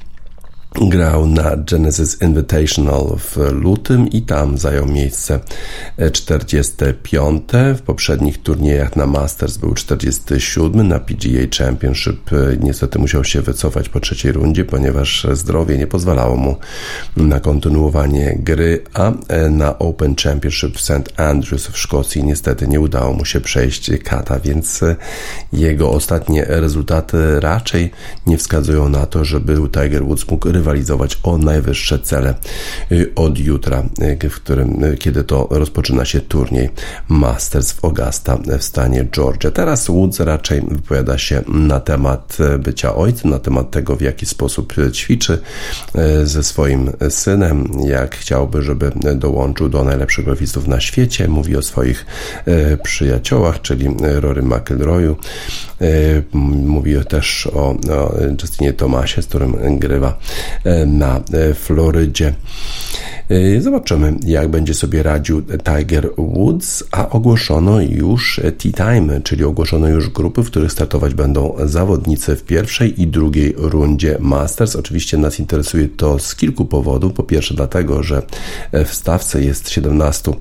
Grał 0.74 1.26
na 1.26 1.56
Genesis 1.56 2.22
Invitational 2.22 3.16
w 3.18 3.36
lutym 3.52 4.08
i 4.08 4.22
tam 4.22 4.58
zajął 4.58 4.86
miejsce 4.86 5.40
45. 6.12 7.42
W 7.76 7.82
poprzednich 7.82 8.42
turniejach 8.42 8.96
na 8.96 9.06
Masters 9.06 9.56
był 9.56 9.74
47. 9.74 10.88
Na 10.88 10.98
PGA 10.98 11.46
Championship 11.58 12.30
niestety 12.60 12.98
musiał 12.98 13.24
się 13.24 13.40
wycofać 13.40 13.88
po 13.88 14.00
trzeciej 14.00 14.32
rundzie, 14.32 14.64
ponieważ 14.64 15.26
zdrowie 15.32 15.78
nie 15.78 15.86
pozwalało 15.86 16.36
mu 16.36 16.56
na 17.16 17.40
kontynuowanie 17.40 18.38
gry, 18.38 18.82
a 18.94 19.12
na 19.50 19.78
Open 19.78 20.14
Championship 20.16 20.76
w 20.76 20.80
St. 20.80 21.12
Andrews 21.16 21.66
w 21.66 21.78
Szkocji 21.78 22.24
niestety 22.24 22.68
nie 22.68 22.80
udało 22.80 23.12
mu 23.12 23.24
się 23.24 23.40
przejść 23.40 23.90
kata, 24.04 24.40
więc 24.40 24.80
jego 25.52 25.90
ostatnie 25.90 26.44
rezultaty 26.48 27.40
raczej 27.40 27.90
nie 28.26 28.38
wskazują 28.38 28.88
na 28.88 29.06
to, 29.06 29.24
że 29.24 29.40
był 29.40 29.68
Tiger 29.68 30.04
Woods 30.04 30.30
mógł 30.30 30.59
rywalizować 30.60 31.18
o 31.22 31.38
najwyższe 31.38 31.98
cele 31.98 32.34
od 33.16 33.38
jutra, 33.38 33.82
w 34.30 34.34
którym, 34.34 34.82
kiedy 34.98 35.24
to 35.24 35.48
rozpoczyna 35.50 36.04
się 36.04 36.20
turniej 36.20 36.68
Masters 37.08 37.72
w 37.72 37.84
Augusta 37.84 38.38
w 38.58 38.64
stanie 38.64 39.04
Georgia. 39.04 39.50
Teraz 39.50 39.88
Woods 39.88 40.20
raczej 40.20 40.60
wypowiada 40.60 41.18
się 41.18 41.42
na 41.48 41.80
temat 41.80 42.38
bycia 42.58 42.94
ojcem, 42.94 43.30
na 43.30 43.38
temat 43.38 43.70
tego, 43.70 43.96
w 43.96 44.00
jaki 44.00 44.26
sposób 44.26 44.74
ćwiczy 44.92 45.38
ze 46.24 46.42
swoim 46.42 46.90
synem, 47.08 47.68
jak 47.84 48.16
chciałby, 48.16 48.62
żeby 48.62 48.92
dołączył 49.14 49.68
do 49.68 49.84
najlepszych 49.84 50.24
golfistów 50.24 50.66
na 50.66 50.80
świecie. 50.80 51.28
Mówi 51.28 51.56
o 51.56 51.62
swoich 51.62 52.06
przyjaciołach, 52.82 53.60
czyli 53.62 53.88
Rory 54.00 54.42
McIlroyu. 54.42 55.16
Mówi 56.64 56.94
też 57.08 57.46
o, 57.46 57.70
o 57.70 58.14
Justinie 58.42 58.72
Tomasie, 58.72 59.22
z 59.22 59.26
którym 59.26 59.78
grywa 59.78 60.18
na 60.86 61.20
Florydzie. 61.54 62.34
Zobaczymy, 63.60 64.14
jak 64.26 64.48
będzie 64.48 64.74
sobie 64.74 65.02
radził 65.02 65.42
Tiger 65.42 66.10
Woods, 66.18 66.84
a 66.90 67.08
ogłoszono 67.08 67.80
już 67.80 68.40
tea 68.58 68.72
time, 68.72 69.20
czyli 69.20 69.44
ogłoszono 69.44 69.88
już 69.88 70.08
grupy, 70.08 70.42
w 70.42 70.46
których 70.46 70.72
startować 70.72 71.14
będą 71.14 71.54
zawodnicy 71.64 72.36
w 72.36 72.44
pierwszej 72.44 73.02
i 73.02 73.06
drugiej 73.06 73.54
rundzie 73.56 74.16
Masters. 74.20 74.76
Oczywiście 74.76 75.18
nas 75.18 75.40
interesuje 75.40 75.88
to 75.88 76.18
z 76.18 76.34
kilku 76.34 76.64
powodów. 76.64 77.12
Po 77.12 77.22
pierwsze 77.22 77.54
dlatego, 77.54 78.02
że 78.02 78.22
w 78.72 78.94
stawce 78.94 79.42
jest 79.42 79.70
17 79.70 80.32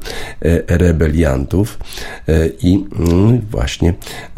rebeliantów 0.67 1.79
i 2.63 2.85
właśnie 3.51 3.93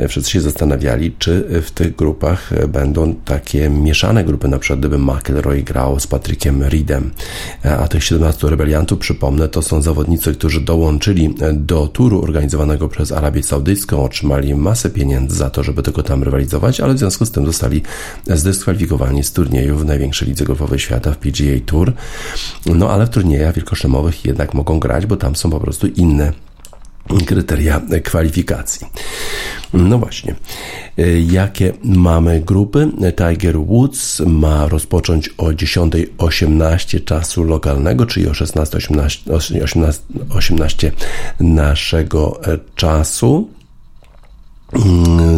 wszyscy 0.10 0.32
się 0.32 0.42
zastanawiali, 0.42 1.16
czy 1.20 1.62
w 1.62 1.72
tych 1.72 1.96
grupach 1.96 2.68
będą 2.68 3.16
takie 3.16 3.70
mieszane 3.70 4.24
grupy, 4.24 4.48
na 4.48 4.60
przykład 4.60 4.80
gdyby 4.80 4.98
McElroy 4.98 5.61
grał 5.64 6.00
z 6.00 6.08
Patrykiem 6.08 6.64
Reedem, 6.64 7.12
a 7.80 7.88
tych 7.88 8.04
17 8.04 8.50
rebeliantów, 8.50 9.00
przypomnę, 9.00 9.50
to 9.50 9.62
są 9.62 9.82
zawodnicy, 9.82 10.34
którzy 10.34 10.62
dołączyli 10.62 11.36
do 11.54 11.88
turu 11.88 12.24
organizowanego 12.24 12.88
przez 12.88 13.12
Arabię 13.12 13.44
Saudyjską, 13.44 14.04
otrzymali 14.04 14.56
masę 14.56 14.90
pieniędzy 14.90 15.36
za 15.36 15.50
to, 15.50 15.64
żeby 15.64 15.84
tylko 15.84 16.04
tam 16.04 16.24
rywalizować, 16.24 16.80
ale 16.80 16.94
w 16.94 17.00
związku 17.00 17.26
z 17.26 17.32
tym 17.32 17.46
zostali 17.46 17.82
zdyskwalifikowani 18.28 19.24
z 19.24 19.34
turnieju 19.34 19.78
w 19.78 19.86
największej 19.86 20.28
lidze 20.28 20.46
golfowej 20.46 20.80
świata 20.80 21.12
w 21.12 21.18
PGA 21.18 21.60
Tour. 21.66 21.94
No 22.66 22.90
ale 22.90 23.06
w 23.06 23.10
turniejach 23.10 23.56
wielkoszlemowych 23.56 24.26
jednak 24.26 24.54
mogą 24.54 24.80
grać, 24.80 25.06
bo 25.06 25.18
tam 25.18 25.36
są 25.36 25.50
po 25.50 25.60
prostu 25.60 25.88
inne 25.88 26.34
kryteria 27.26 27.82
kwalifikacji. 28.04 28.88
No 29.74 29.98
właśnie, 29.98 30.36
jakie 31.32 31.74
mamy 31.84 32.42
grupy? 32.42 32.88
Tiger 33.16 33.60
Woods 33.60 34.20
ma 34.26 34.68
rozpocząć 34.68 35.30
o 35.38 35.46
10.18 35.46 37.04
czasu 37.04 37.44
lokalnego, 37.44 38.06
czyli 38.06 38.28
o 38.28 38.32
16.18 38.32 39.64
18, 39.64 40.04
18 40.30 40.92
naszego 41.40 42.42
czasu. 42.76 43.50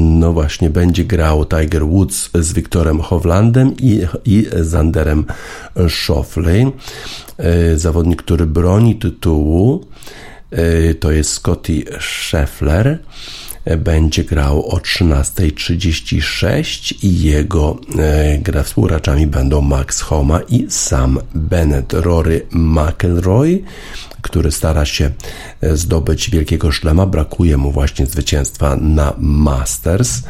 No 0.01 0.33
właśnie, 0.33 0.69
będzie 0.69 1.05
grał 1.05 1.45
Tiger 1.45 1.85
Woods 1.85 2.29
z 2.33 2.53
Wiktorem 2.53 3.01
Hovlandem 3.01 3.73
i, 3.77 4.01
i 4.25 4.45
Zanderem 4.61 5.25
Schauffele. 5.89 6.71
Zawodnik, 7.75 8.21
który 8.21 8.45
broni 8.45 8.95
tytułu, 8.95 9.85
to 10.99 11.11
jest 11.11 11.33
Scotty 11.33 11.83
Scheffler. 11.99 12.99
Będzie 13.77 14.23
grał 14.23 14.69
o 14.69 14.77
13.36 14.77 16.93
i 17.03 17.21
jego 17.21 17.77
gra 18.39 18.63
współgraczami 18.63 19.27
będą 19.27 19.61
Max 19.61 20.01
Homa 20.01 20.39
i 20.49 20.65
Sam 20.69 21.19
Bennett. 21.35 21.93
Rory 21.93 22.45
McElroy 22.51 23.63
który 24.23 24.51
stara 24.51 24.85
się 24.85 25.11
e, 25.61 25.77
zdobyć 25.77 26.29
wielkiego 26.29 26.71
szlema. 26.71 27.05
Brakuje 27.05 27.57
mu 27.57 27.71
właśnie 27.71 28.05
zwycięstwa 28.05 28.75
na 28.75 29.13
Masters. 29.17 30.21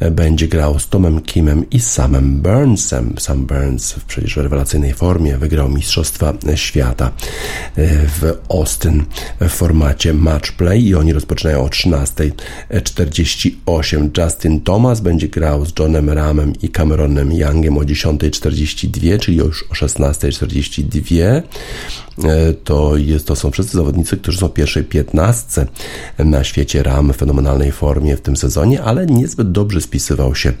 E, 0.00 0.10
będzie 0.10 0.48
grał 0.48 0.78
z 0.78 0.88
Tomem 0.88 1.20
Kimem 1.20 1.70
i 1.70 1.80
Samem 1.80 2.40
Burnsem. 2.40 3.14
Sam 3.18 3.46
Burns 3.46 3.92
w 3.92 4.04
przecież 4.04 4.36
rewelacyjnej 4.36 4.94
formie 4.94 5.38
wygrał 5.38 5.68
Mistrzostwa 5.68 6.32
Świata 6.54 7.06
e, 7.06 7.10
w 8.06 8.38
Austin 8.48 9.04
w 9.40 9.48
formacie 9.48 10.14
match 10.14 10.52
play 10.52 10.86
i 10.86 10.94
oni 10.94 11.12
rozpoczynają 11.12 11.64
o 11.64 11.68
13.48. 12.70 14.24
Justin 14.24 14.60
Thomas 14.60 15.00
będzie 15.00 15.28
grał 15.28 15.66
z 15.66 15.72
Johnem 15.78 16.10
Ramem 16.10 16.52
i 16.62 16.68
Cameronem 16.68 17.32
Youngiem 17.32 17.78
o 17.78 17.80
10.42, 17.80 19.18
czyli 19.18 19.36
już 19.38 19.64
o 19.70 19.74
16.42. 19.74 21.42
To 22.64 22.96
jest 22.96 23.26
to 23.26 23.36
są 23.36 23.50
wszyscy 23.50 23.76
zawodnicy, 23.76 24.16
którzy 24.16 24.38
są 24.38 24.48
w 24.48 24.52
pierwszej 24.52 24.84
piętnastce 24.84 25.66
na 26.18 26.44
świecie 26.44 26.82
ram 26.82 27.12
w 27.12 27.16
fenomenalnej 27.16 27.72
formie 27.72 28.16
w 28.16 28.20
tym 28.20 28.36
sezonie, 28.36 28.82
ale 28.82 29.06
niezbyt 29.06 29.52
dobrze 29.52 29.80
spisywał 29.80 30.34
się 30.34 30.52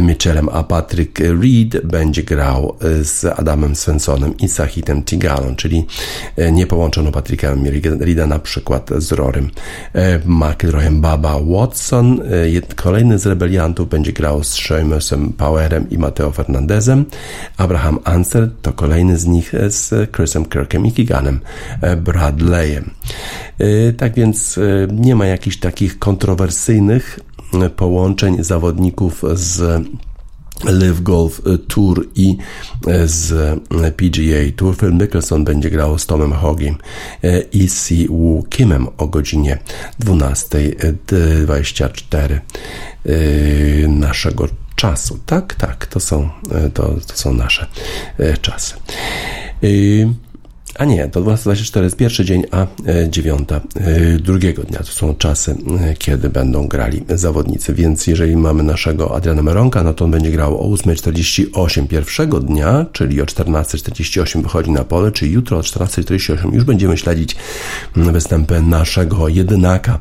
Mitchell 0.00 0.31
a 0.52 0.62
Patrick 0.62 1.18
Reed 1.20 1.86
będzie 1.86 2.22
grał 2.22 2.76
e, 2.80 3.04
z 3.04 3.24
Adamem 3.24 3.76
Swensonem 3.76 4.36
i 4.36 4.48
Sahitem 4.48 5.02
Tigalon, 5.02 5.56
czyli 5.56 5.86
e, 6.36 6.52
nie 6.52 6.66
połączono 6.66 7.12
Patricka 7.12 7.54
Reeda 8.00 8.26
na 8.26 8.38
przykład 8.38 8.90
z 8.98 9.12
Rorym 9.12 9.50
e, 9.92 10.20
McIlroyem. 10.24 11.00
Baba 11.00 11.40
Watson, 11.40 12.20
kolejny 12.76 13.18
z 13.18 13.26
rebeliantów, 13.26 13.88
będzie 13.88 14.12
grał 14.12 14.44
z 14.44 14.54
Seamusem 14.54 15.32
Powerem 15.32 15.90
i 15.90 15.98
Mateo 15.98 16.30
Fernandezem. 16.30 17.04
Abraham 17.56 17.98
Anser 18.04 18.50
to 18.62 18.72
kolejny 18.72 19.18
z 19.18 19.26
nich 19.26 19.52
z 19.68 20.12
Chrisem 20.16 20.44
Kirkiem 20.44 20.86
i 20.86 20.92
Keeganem 20.92 21.40
Bradleyem. 21.96 22.90
Tak 23.96 24.14
więc 24.14 24.58
nie 24.92 25.16
ma 25.16 25.26
jakichś 25.26 25.56
takich 25.56 25.98
kontrowersyjnych 25.98 27.18
połączeń 27.76 28.44
zawodników 28.44 29.24
z 29.34 29.84
Live 30.64 31.00
Golf 31.00 31.42
Tour 31.68 32.06
i 32.14 32.36
e, 32.86 33.08
z 33.08 33.32
e, 33.32 33.56
PGA 33.92 34.52
Tour. 34.56 34.76
Phil 34.76 34.92
Mickelson 34.92 35.44
będzie 35.44 35.70
grał 35.70 35.98
z 35.98 36.06
Tomem 36.06 36.32
Hogiem 36.32 36.76
i 37.52 37.68
Si 37.68 38.08
Kimem 38.48 38.88
o 38.98 39.06
godzinie 39.06 39.58
12.24 40.00 42.40
naszego 43.88 44.48
czasu. 44.76 45.18
Tak, 45.26 45.54
tak, 45.54 45.86
to 45.86 46.00
są, 46.00 46.28
to, 46.74 46.94
to 47.06 47.16
są 47.16 47.34
nasze 47.34 47.66
czasy. 48.40 48.74
A 50.74 50.84
nie, 50.84 51.08
to 51.08 51.20
12.24 51.20 51.82
jest 51.82 51.96
pierwszy 51.96 52.24
dzień, 52.24 52.42
a 52.50 52.66
9 53.08 53.48
e, 53.52 53.56
e, 53.56 54.18
drugiego 54.18 54.62
dnia. 54.62 54.78
To 54.78 54.84
są 54.84 55.14
czasy, 55.14 55.56
e, 55.80 55.94
kiedy 55.94 56.28
będą 56.28 56.68
grali 56.68 57.02
zawodnicy. 57.08 57.74
Więc 57.74 58.06
jeżeli 58.06 58.36
mamy 58.36 58.62
naszego 58.62 59.14
Adriana 59.14 59.42
Meronka, 59.42 59.82
no 59.82 59.94
to 59.94 60.04
on 60.04 60.10
będzie 60.10 60.30
grał 60.30 60.72
o 60.72 60.76
8.48 60.76 61.86
pierwszego 61.86 62.40
dnia, 62.40 62.86
czyli 62.92 63.22
o 63.22 63.24
14.48 63.24 64.42
wychodzi 64.42 64.70
na 64.70 64.84
pole, 64.84 65.12
czyli 65.12 65.32
jutro 65.32 65.58
o 65.58 65.60
14.48 65.60 66.54
już 66.54 66.64
będziemy 66.64 66.98
śledzić 66.98 67.36
występy 67.96 68.60
naszego 68.62 69.28
jedynaka 69.28 69.98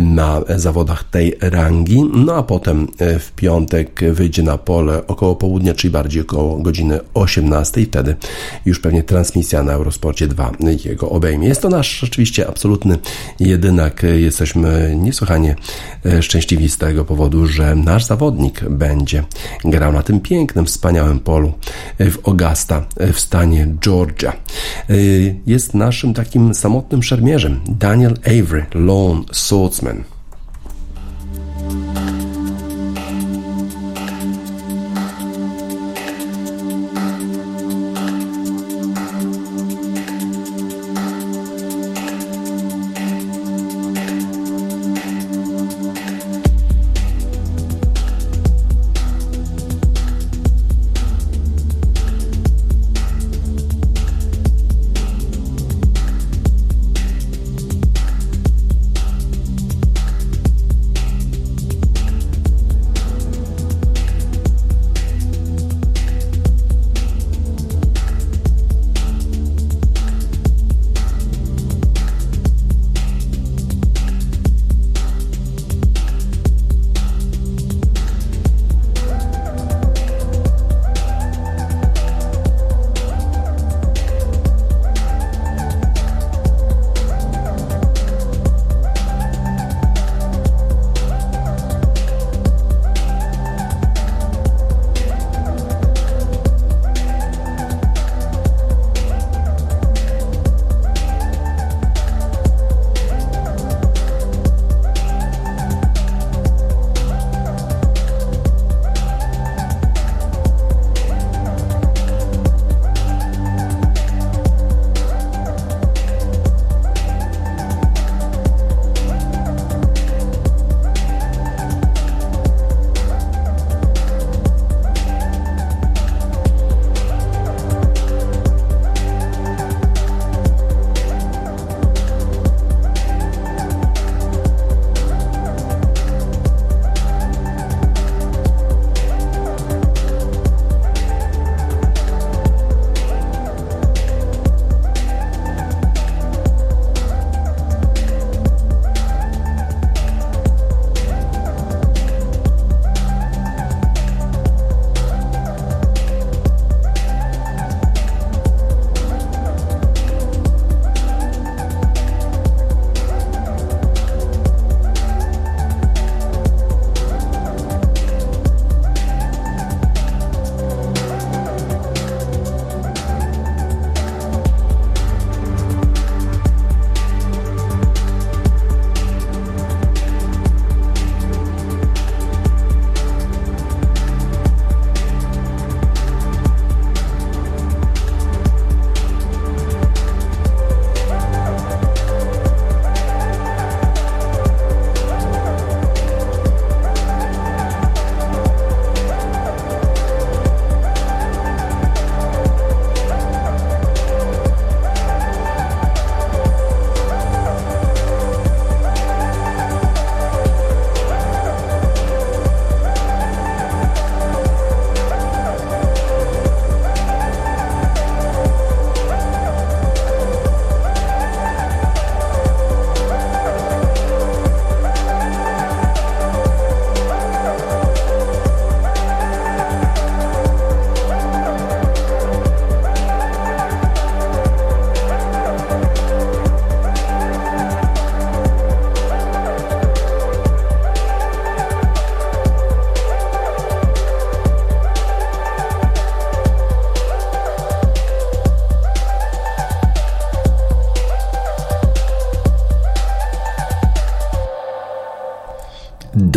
na 0.00 0.40
zawodach 0.56 1.04
tej 1.04 1.36
rangi. 1.40 2.02
No 2.14 2.34
a 2.34 2.42
potem 2.42 2.88
w 2.98 3.32
piątek 3.36 4.00
wyjdzie 4.12 4.42
na 4.42 4.58
pole 4.58 5.06
około 5.06 5.36
południa, 5.36 5.74
czyli 5.74 5.90
bardziej 5.90 6.22
około 6.22 6.58
godziny 6.58 7.00
18 7.14 7.80
i 7.80 7.86
wtedy 7.86 8.16
już 8.66 8.80
pewnie 8.80 9.02
transmisja 9.02 9.62
na 9.62 9.72
Euro 9.72 9.90
Sporcie 9.94 10.28
2 10.28 10.52
jego 10.84 11.10
obejmie. 11.10 11.48
Jest 11.48 11.62
to 11.62 11.68
nasz 11.68 12.00
rzeczywiście 12.00 12.48
absolutny 12.48 12.98
jedynak. 13.40 14.02
Jesteśmy 14.16 14.94
niesłychanie 14.96 15.56
e, 16.06 16.22
szczęśliwi 16.22 16.68
z 16.68 16.78
tego 16.78 17.04
powodu, 17.04 17.46
że 17.46 17.74
nasz 17.74 18.04
zawodnik 18.04 18.68
będzie 18.68 19.24
grał 19.64 19.92
na 19.92 20.02
tym 20.02 20.20
pięknym, 20.20 20.66
wspaniałym 20.66 21.20
polu 21.20 21.52
e, 21.98 22.10
w 22.10 22.28
Augusta 22.28 22.86
e, 22.96 23.12
w 23.12 23.20
stanie 23.20 23.74
Georgia. 23.80 24.32
Jest 25.46 25.74
naszym 25.74 26.14
takim 26.14 26.54
samotnym 26.54 27.02
szermierzem 27.02 27.60
Daniel 27.68 28.14
Avery, 28.26 28.66
Lone 28.74 29.22
Swordsman. 29.32 30.04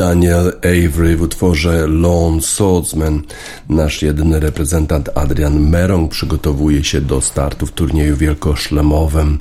Daniel 0.08 0.53
Avery 0.64 1.18
w 1.18 1.22
utworze 1.22 1.88
Lone 1.88 2.41
Swordsman. 2.41 3.22
Nasz 3.70 4.01
jedyny 4.01 4.39
reprezentant 4.39 5.10
Adrian 5.16 5.60
Merong 5.60 6.12
przygotowuje 6.12 6.84
się 6.84 7.01
do 7.01 7.22
startu 7.22 7.66
w 7.66 7.72
turnieju 7.72 8.18
wielkoszlemowym 8.18 9.39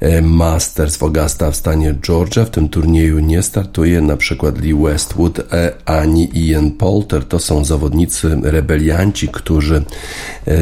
e, 0.00 0.22
Masters 0.22 0.96
w 0.96 1.02
Augusta 1.02 1.50
w 1.50 1.56
stanie 1.56 1.94
Georgia. 1.94 2.44
W 2.44 2.50
tym 2.50 2.68
turnieju 2.68 3.18
nie 3.18 3.42
startuje 3.42 4.00
na 4.00 4.16
przykład 4.16 4.60
Lee 4.60 4.74
Westwood 4.74 5.38
e, 5.52 5.72
ani 5.84 6.48
Ian 6.48 6.70
Poulter. 6.70 7.24
To 7.24 7.38
są 7.38 7.64
zawodnicy 7.64 8.36
rebelianci, 8.42 9.28
którzy 9.28 9.76
e, 9.76 10.54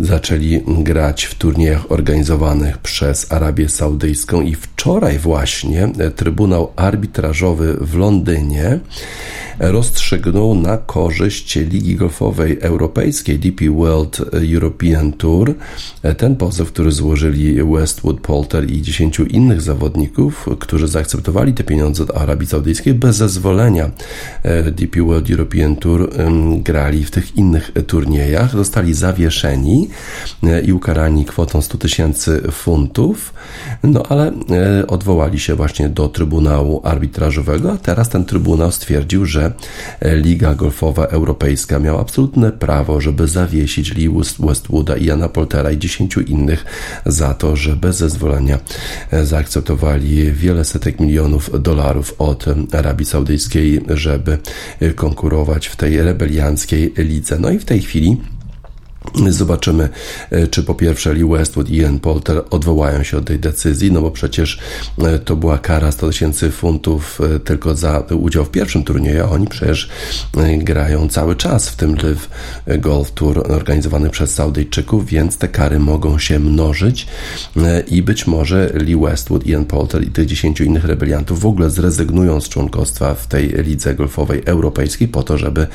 zaczęli 0.00 0.62
grać 0.66 1.24
w 1.24 1.34
turniejach 1.34 1.92
organizowanych 1.92 2.78
przez 2.78 3.32
Arabię 3.32 3.68
Saudyjską 3.68 4.40
i 4.40 4.54
wczoraj 4.82 5.18
właśnie 5.18 5.88
Trybunał 6.16 6.72
Arbitrażowy 6.76 7.76
w 7.80 7.96
Londynie 7.96 8.78
rozstrzygnął 9.58 10.54
na 10.54 10.78
korzyść 10.78 11.56
Ligi 11.56 11.96
Golfowej 11.96 12.58
Europejskiej 12.60 13.38
DP 13.38 13.70
World 13.70 14.20
European 14.54 15.12
Tour. 15.12 15.54
Ten 16.16 16.36
pozew, 16.36 16.72
który 16.72 16.92
złożyli 16.92 17.62
Westwood, 17.62 18.20
Polter 18.20 18.70
i 18.70 18.82
10 18.82 19.20
innych 19.20 19.60
zawodników, 19.60 20.48
którzy 20.60 20.88
zaakceptowali 20.88 21.54
te 21.54 21.64
pieniądze 21.64 22.02
od 22.02 22.16
Arabii 22.16 22.46
Saudyjskiej 22.46 22.94
bez 22.94 23.16
zezwolenia 23.16 23.90
DP 24.72 25.02
World 25.02 25.30
European 25.30 25.76
Tour 25.76 26.10
grali 26.58 27.04
w 27.04 27.10
tych 27.10 27.36
innych 27.36 27.70
turniejach, 27.86 28.52
zostali 28.52 28.94
zawieszeni 28.94 29.88
i 30.66 30.72
ukarani 30.72 31.24
kwotą 31.24 31.62
100 31.62 31.78
tysięcy 31.78 32.42
funtów, 32.52 33.34
no 33.82 34.02
ale 34.08 34.32
odwołali 34.88 35.38
się 35.38 35.54
właśnie 35.54 35.88
do 35.88 36.08
Trybunału 36.08 36.80
Arbitrażowego, 36.84 37.72
a 37.72 37.76
teraz 37.76 38.08
ten 38.08 38.24
Trybunał 38.24 38.72
stwierdził, 38.72 39.26
że 39.26 39.41
Liga 40.02 40.54
Golfowa 40.54 41.06
Europejska 41.06 41.78
miała 41.78 42.00
absolutne 42.00 42.52
prawo, 42.52 43.00
żeby 43.00 43.28
zawiesić 43.28 43.94
Lee 43.94 44.08
Westwooda 44.38 44.96
i 44.96 45.04
Jana 45.04 45.28
Poltera 45.28 45.70
i 45.70 45.78
dziesięciu 45.78 46.20
innych 46.20 46.64
za 47.06 47.34
to, 47.34 47.56
że 47.56 47.76
bez 47.76 47.96
zezwolenia 47.96 48.58
zaakceptowali 49.22 50.32
wiele 50.32 50.64
setek 50.64 51.00
milionów 51.00 51.62
dolarów 51.62 52.14
od 52.18 52.44
Arabii 52.72 53.06
Saudyjskiej, 53.06 53.80
żeby 53.88 54.38
konkurować 54.94 55.66
w 55.66 55.76
tej 55.76 56.02
rebelianckiej 56.02 56.92
lidze. 56.96 57.38
No 57.38 57.50
i 57.50 57.58
w 57.58 57.64
tej 57.64 57.80
chwili 57.80 58.16
Zobaczymy, 59.28 59.88
e, 60.30 60.46
czy 60.46 60.62
po 60.62 60.74
pierwsze 60.74 61.14
Lee 61.14 61.24
Westwood 61.24 61.70
i 61.70 61.76
Ian 61.76 62.00
Polter 62.00 62.42
odwołają 62.50 63.02
się 63.02 63.18
od 63.18 63.24
tej 63.24 63.38
decyzji, 63.38 63.92
no 63.92 64.02
bo 64.02 64.10
przecież 64.10 64.58
e, 64.98 65.18
to 65.18 65.36
była 65.36 65.58
kara 65.58 65.92
100 65.92 66.08
tysięcy 66.08 66.50
funtów 66.50 67.20
e, 67.20 67.40
tylko 67.40 67.74
za 67.74 67.98
udział 67.98 68.44
w 68.44 68.50
pierwszym 68.50 68.84
turnieju, 68.84 69.24
a 69.24 69.30
oni 69.30 69.46
przecież 69.46 69.88
grają 70.58 71.08
cały 71.08 71.36
czas 71.36 71.68
w 71.68 71.76
tym 71.76 71.96
Live 71.96 72.28
Golf 72.66 73.12
Tour 73.12 73.52
organizowany 73.52 74.10
przez 74.10 74.34
Saudyjczyków, 74.34 75.06
więc 75.06 75.38
te 75.38 75.48
kary 75.48 75.78
mogą 75.78 76.18
się 76.18 76.38
mnożyć 76.38 77.06
i 77.88 78.02
być 78.02 78.26
może 78.26 78.70
Lee 78.74 78.96
Westwood, 78.96 79.46
Ian 79.46 79.64
Polter 79.64 80.04
i 80.04 80.10
tych 80.10 80.26
10 80.26 80.60
innych 80.60 80.84
rebeliantów 80.84 81.40
w 81.40 81.46
ogóle 81.46 81.70
zrezygnują 81.70 82.40
z 82.40 82.48
członkostwa 82.48 83.14
w 83.14 83.26
tej 83.26 83.48
lidze 83.48 83.94
golfowej 83.94 84.42
europejskiej 84.44 85.08
po 85.08 85.22
to, 85.22 85.38
żeby 85.38 85.66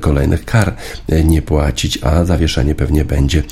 kolejnych 0.00 0.44
kar 0.44 0.76
nie 1.24 1.42
płacić, 1.42 1.98
a 2.02 2.23
zawieszenie 2.26 2.74
pewnie 2.74 3.04
będzie 3.04 3.42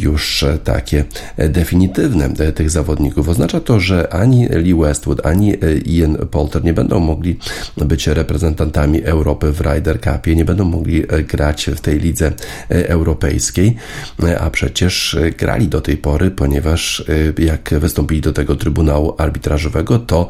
już 0.00 0.44
takie 0.64 1.04
definitywne 1.36 2.30
tych 2.30 2.70
zawodników. 2.70 3.28
Oznacza 3.28 3.60
to, 3.60 3.80
że 3.80 4.12
ani 4.12 4.48
Lee 4.48 4.74
Westwood, 4.74 5.26
ani 5.26 5.54
Ian 5.86 6.16
Polter 6.30 6.64
nie 6.64 6.74
będą 6.74 7.00
mogli 7.00 7.38
być 7.76 8.06
reprezentantami 8.06 9.04
Europy 9.04 9.52
w 9.52 9.60
Ryder 9.60 10.00
Cupie, 10.00 10.36
nie 10.36 10.44
będą 10.44 10.64
mogli 10.64 11.02
grać 11.28 11.70
w 11.76 11.80
tej 11.80 12.00
lidze 12.00 12.32
europejskiej, 12.68 13.76
a 14.40 14.50
przecież 14.50 15.16
grali 15.38 15.68
do 15.68 15.80
tej 15.80 15.96
pory, 15.96 16.30
ponieważ 16.30 17.04
jak 17.38 17.74
wystąpili 17.78 18.20
do 18.20 18.32
tego 18.32 18.56
Trybunału 18.56 19.14
Arbitrażowego, 19.18 19.98
to 19.98 20.28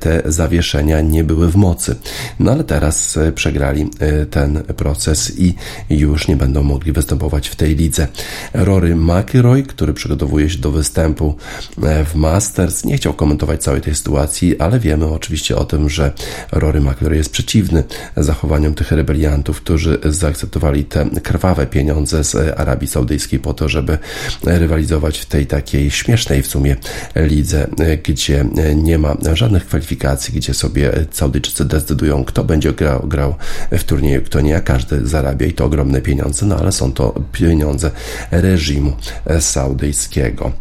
te 0.00 0.22
zawieszenia 0.24 1.00
nie 1.00 1.24
były 1.24 1.48
w 1.48 1.56
mocy. 1.56 1.96
No 2.38 2.52
ale 2.52 2.64
teraz 2.64 3.18
przegrali 3.34 3.90
ten 4.30 4.62
proces 4.62 5.38
i 5.38 5.54
już 5.90 6.28
nie 6.28 6.36
będą 6.36 6.62
mogli 6.62 6.92
wystąpić 6.92 7.09
występować 7.10 7.48
w 7.48 7.56
tej 7.56 7.76
lidze. 7.76 8.08
Rory 8.54 8.96
McIlroy, 8.96 9.62
który 9.62 9.94
przygotowuje 9.94 10.50
się 10.50 10.58
do 10.58 10.70
występu 10.70 11.36
e, 11.82 12.04
w 12.04 12.14
Masters, 12.14 12.84
nie 12.84 12.96
chciał 12.96 13.14
komentować 13.14 13.62
całej 13.62 13.80
tej 13.80 13.94
sytuacji, 13.94 14.60
ale 14.60 14.80
wiemy 14.80 15.06
oczywiście 15.06 15.56
o 15.56 15.64
tym, 15.64 15.88
że 15.88 16.12
Rory 16.52 16.80
McIlroy 16.80 17.16
jest 17.16 17.32
przeciwny 17.32 17.84
zachowaniom 18.16 18.74
tych 18.74 18.92
rebeliantów, 18.92 19.60
którzy 19.60 19.98
zaakceptowali 20.04 20.84
te 20.84 21.06
krwawe 21.22 21.66
pieniądze 21.66 22.24
z 22.24 22.58
Arabii 22.60 22.88
Saudyjskiej 22.88 23.38
po 23.38 23.54
to, 23.54 23.68
żeby 23.68 23.98
rywalizować 24.44 25.18
w 25.18 25.26
tej 25.26 25.46
takiej 25.46 25.90
śmiesznej 25.90 26.42
w 26.42 26.46
sumie 26.46 26.76
lidze, 27.16 27.66
e, 27.78 27.96
gdzie 27.96 28.44
nie 28.74 28.98
ma 28.98 29.16
żadnych 29.32 29.66
kwalifikacji, 29.66 30.34
gdzie 30.34 30.54
sobie 30.54 30.92
Saudyjczycy 31.10 31.64
decydują, 31.64 32.24
kto 32.24 32.44
będzie 32.44 32.72
grał, 32.72 33.00
grał 33.08 33.34
w 33.70 33.84
turnieju, 33.84 34.22
kto 34.22 34.40
nie, 34.40 34.56
a 34.56 34.60
każdy 34.60 35.06
zarabia 35.06 35.46
i 35.46 35.52
to 35.52 35.64
ogromne 35.64 36.00
pieniądze, 36.00 36.46
no 36.46 36.56
ale 36.56 36.72
są 36.72 36.92
to 36.92 36.99
to 37.00 37.14
pieniądze 37.32 37.90
reżimu 38.30 38.92
saudyjskiego. 39.40 40.52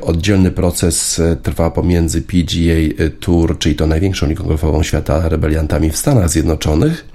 Oddzielny 0.00 0.50
proces 0.50 1.18
y, 1.18 1.36
trwa 1.42 1.70
pomiędzy 1.70 2.22
PGA 2.22 3.04
Tour, 3.20 3.58
czyli 3.58 3.74
to 3.74 3.86
największą 3.86 4.26
ligą 4.26 4.44
golfową 4.44 4.82
świata, 4.82 5.28
rebeliantami 5.28 5.90
w 5.90 5.96
Stanach 5.96 6.30
Zjednoczonych 6.30 7.13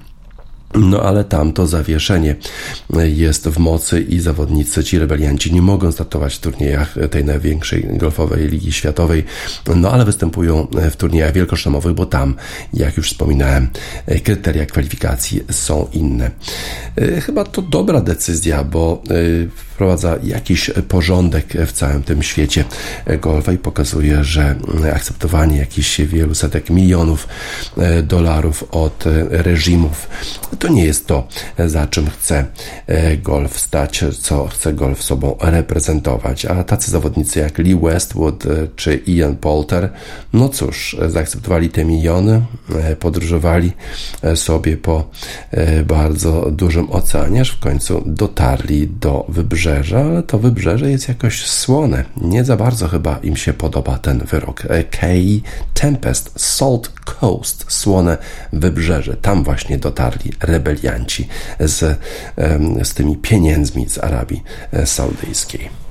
no 0.76 1.02
ale 1.02 1.24
tam 1.24 1.54
to 1.54 1.68
zawieszenie 1.68 2.36
jest 3.04 3.48
w 3.48 3.58
mocy 3.58 4.02
i 4.02 4.20
zawodnicy, 4.20 4.84
ci 4.84 5.00
rebelianci 5.00 5.54
nie 5.54 5.62
mogą 5.62 5.92
startować 5.92 6.36
w 6.36 6.40
turniejach 6.40 6.96
tej 7.12 7.26
największej 7.26 7.88
golfowej 7.98 8.48
ligi 8.48 8.72
światowej, 8.72 9.24
no 9.76 9.92
ale 9.92 10.06
występują 10.06 10.68
w 10.92 10.96
turniejach 10.96 11.34
wielkoszlemowych, 11.34 11.94
bo 11.94 12.06
tam, 12.06 12.36
jak 12.74 12.98
już 12.98 13.12
wspominałem, 13.12 13.68
kryteria 14.24 14.66
kwalifikacji 14.66 15.44
są 15.52 15.88
inne. 15.94 16.32
Chyba 17.22 17.44
to 17.44 17.62
dobra 17.62 18.02
decyzja, 18.02 18.64
bo 18.64 19.04
wprowadza 19.80 20.16
jakiś 20.24 20.72
porządek 20.88 21.54
w 21.68 21.72
całym 21.72 22.04
tym 22.04 22.24
świecie 22.24 22.64
golfa 23.22 23.52
i 23.52 23.58
pokazuje, 23.58 24.24
że 24.24 24.56
akceptowanie 24.94 25.58
jakichś 25.58 26.02
wielu 26.02 26.36
setek 26.36 26.70
milionów 26.70 27.28
dolarów 28.04 28.64
od 28.72 29.04
reżimów 29.30 30.08
to 30.60 30.68
nie 30.68 30.86
jest 30.86 31.08
to, 31.08 31.28
za 31.66 31.88
czym 31.88 32.10
chce 32.10 32.46
golf 33.24 33.60
stać, 33.60 34.04
co 34.22 34.48
chce 34.48 34.74
golf 34.74 35.04
sobą 35.04 35.36
reprezentować. 35.42 36.46
A 36.46 36.64
tacy 36.64 36.92
zawodnicy 36.92 37.40
jak 37.40 37.58
Lee 37.58 37.76
Westwood 37.76 38.44
czy 38.76 38.96
Ian 39.08 39.36
Poulter, 39.36 39.90
no 40.34 40.50
cóż, 40.50 40.96
zaakceptowali 41.08 41.70
te 41.70 41.86
miliony, 41.86 42.42
podróżowali 43.00 43.72
sobie 44.36 44.78
po 44.78 45.10
bardzo 45.86 46.52
dużym 46.52 46.92
oceanie, 46.92 47.42
aż 47.42 47.50
w 47.50 47.60
końcu 47.60 48.04
dotarli 48.06 48.88
do 48.88 49.26
wybrzeża 49.30 49.69
wybrzeże, 49.70 50.00
ale 50.00 50.24
to 50.24 50.40
wybrzeże 50.40 50.92
jest 50.92 51.08
jakoś 51.08 51.46
słone. 51.46 52.04
Nie 52.18 52.44
za 52.44 52.58
bardzo 52.58 52.88
chyba 52.88 53.20
im 53.24 53.36
się 53.36 53.54
podoba 53.54 53.98
ten 53.98 54.20
wyrok. 54.20 54.64
Key 54.90 55.42
Tempest, 55.74 56.32
Salt 56.36 56.90
Coast, 56.90 57.66
słone 57.68 58.18
wybrzeże. 58.54 59.18
Tam 59.18 59.44
właśnie 59.44 59.78
dotarli 59.78 60.34
rebelianci 60.42 61.28
z, 61.60 62.00
z 62.84 62.94
tymi 62.94 63.18
pieniędzmi 63.18 63.90
z 63.90 63.98
Arabii 63.98 64.44
Saudyjskiej. 64.86 65.89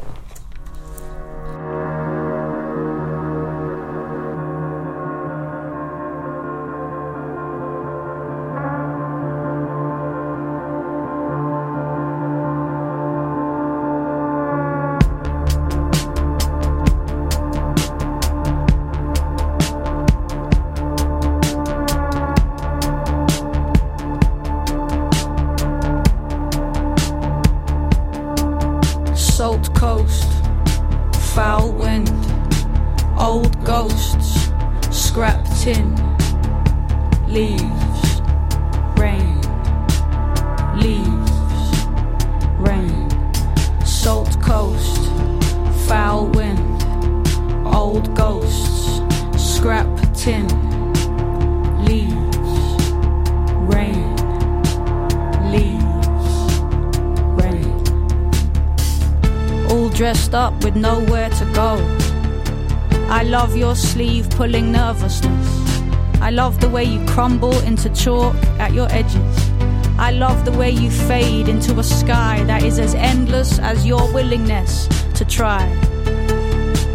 Way 70.59 70.71
you 70.71 70.91
fade 70.91 71.49
into 71.49 71.79
a 71.79 71.85
sky 71.85 72.43
that 72.49 72.65
is 72.65 72.81
as 72.81 72.93
endless 72.97 73.61
as 73.61 73.87
your 73.87 74.13
willingness 74.13 74.89
to 75.15 75.25
try. 75.25 75.65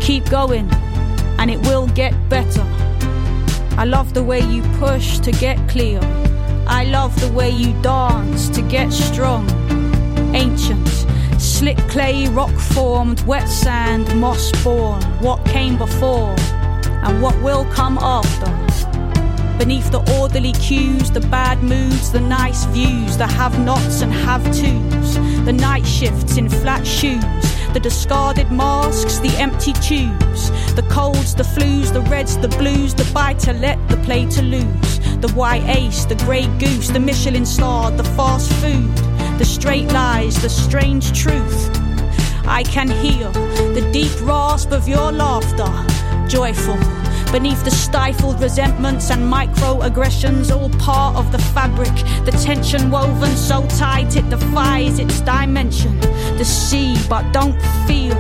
Keep 0.01 0.29
going, 0.29 0.69
and 1.39 1.49
it 1.49 1.59
will 1.61 1.87
get 1.87 2.13
better. 2.27 2.61
I 3.77 3.85
love 3.85 4.13
the 4.13 4.21
way 4.21 4.41
you 4.41 4.63
push 4.79 5.19
to 5.19 5.31
get 5.31 5.57
clear. 5.69 6.01
I 6.67 6.83
love 6.83 7.17
the 7.21 7.31
way 7.31 7.51
you 7.51 7.71
dance 7.81 8.49
to 8.49 8.61
get 8.63 8.91
strong. 8.91 9.49
Ancient, 10.35 10.89
slick 11.39 11.77
clay, 11.87 12.27
rock 12.27 12.53
formed, 12.75 13.21
wet 13.21 13.47
sand, 13.47 14.13
moss 14.19 14.51
born. 14.61 15.01
What 15.21 15.43
came 15.45 15.77
before 15.77 16.35
and 17.05 17.21
what 17.21 17.41
will 17.41 17.63
come 17.71 17.97
after. 17.97 18.62
Beneath 19.57 19.91
the 19.91 20.03
orderly 20.19 20.51
cues, 20.53 21.11
the 21.11 21.21
bad 21.21 21.63
moods, 21.63 22.11
the 22.11 22.19
nice 22.19 22.65
views, 22.65 23.17
the 23.17 23.27
have 23.27 23.59
nots 23.59 24.01
and 24.01 24.11
have 24.11 24.43
tos, 24.45 25.15
the 25.45 25.53
night 25.53 25.85
shifts 25.85 26.37
in 26.37 26.49
flat 26.49 26.85
shoes, 26.85 27.23
the 27.71 27.79
discarded 27.79 28.51
masks, 28.51 29.19
the 29.19 29.29
empty 29.37 29.73
tubes, 29.73 30.49
the 30.73 30.85
colds, 30.89 31.35
the 31.35 31.43
flus, 31.43 31.93
the 31.93 32.01
reds, 32.01 32.37
the 32.37 32.49
blues, 32.49 32.93
the 32.93 33.09
buy 33.13 33.33
to 33.35 33.53
let, 33.53 33.77
the 33.89 33.97
play 33.97 34.25
to 34.25 34.41
lose, 34.41 34.99
the 35.21 35.31
white 35.33 35.63
ace, 35.77 36.03
the 36.05 36.15
grey 36.15 36.47
goose, 36.57 36.89
the 36.89 36.99
Michelin 36.99 37.45
star, 37.45 37.91
the 37.91 38.03
fast 38.03 38.51
food, 38.53 38.95
the 39.37 39.45
straight 39.45 39.87
lies, 39.93 40.41
the 40.41 40.49
strange 40.49 41.17
truth. 41.17 41.69
I 42.45 42.63
can 42.63 42.89
hear 42.89 43.31
the 43.73 43.87
deep 43.93 44.11
rasp 44.21 44.71
of 44.71 44.87
your 44.87 45.11
laughter, 45.11 45.71
joyful 46.27 47.02
beneath 47.33 47.63
the 47.65 47.71
stifled 47.71 48.39
resentments 48.39 49.09
and 49.09 49.21
microaggressions, 49.23 50.55
all 50.55 50.69
part 50.77 51.15
of 51.15 51.31
the 51.31 51.39
fabric. 51.39 51.91
The 52.25 52.31
tension 52.31 52.91
woven 52.91 53.35
so 53.35 53.65
tight 53.69 54.15
it 54.15 54.29
defies 54.29 54.99
its 54.99 55.19
dimension. 55.21 55.99
The 56.37 56.45
see, 56.45 56.95
but 57.09 57.23
don't 57.31 57.59
feel. 57.87 58.13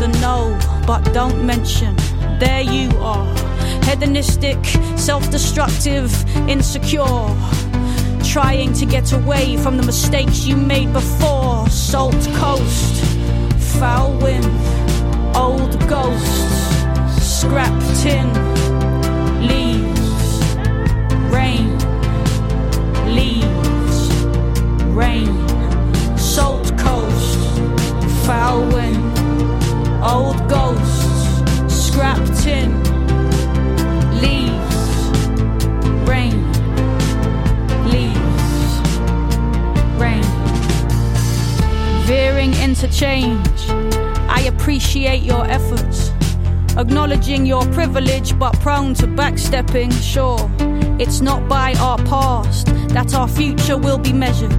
The 0.00 0.08
know, 0.20 0.58
but 0.86 1.02
don't 1.14 1.46
mention. 1.46 1.96
There 2.38 2.60
you 2.60 2.90
are, 2.98 3.26
hedonistic, 3.84 4.62
self 4.96 5.30
destructive, 5.30 6.12
insecure. 6.46 7.34
Trying 8.22 8.74
to 8.74 8.84
get 8.84 9.12
away 9.12 9.56
from 9.56 9.78
the 9.78 9.82
mistakes 9.82 10.44
you 10.44 10.56
made 10.56 10.92
before. 10.92 11.66
Salt 11.70 12.22
coast, 12.34 13.02
foul 13.80 14.12
wind, 14.18 14.44
old 15.34 15.72
ghosts, 15.88 16.77
scrap 17.40 17.80
tin 17.94 18.26
leaves, 19.46 20.44
rain, 21.32 21.78
leaves, 23.14 24.12
rain, 24.86 25.46
salt 26.18 26.76
coast, 26.76 27.38
foul 28.26 28.66
wind, 28.72 29.18
old 30.02 30.36
ghosts, 30.48 31.86
scrap 31.86 32.18
tin, 32.40 32.74
leaves, 34.20 34.80
rain, 36.08 36.42
leaves, 37.86 38.80
rain, 39.96 40.24
veering 42.04 42.52
interchange. 42.54 43.70
I 44.28 44.42
appreciate 44.48 45.22
your 45.22 45.46
efforts 45.46 46.07
acknowledging 46.78 47.44
your 47.44 47.64
privilege 47.72 48.38
but 48.38 48.58
prone 48.60 48.94
to 48.94 49.06
backstepping. 49.06 49.92
Sure, 50.00 50.38
it's 51.00 51.20
not 51.20 51.48
by 51.48 51.74
our 51.74 51.98
past 52.04 52.66
that 52.94 53.14
our 53.14 53.28
future 53.28 53.76
will 53.76 53.98
be 53.98 54.12
measured, 54.12 54.56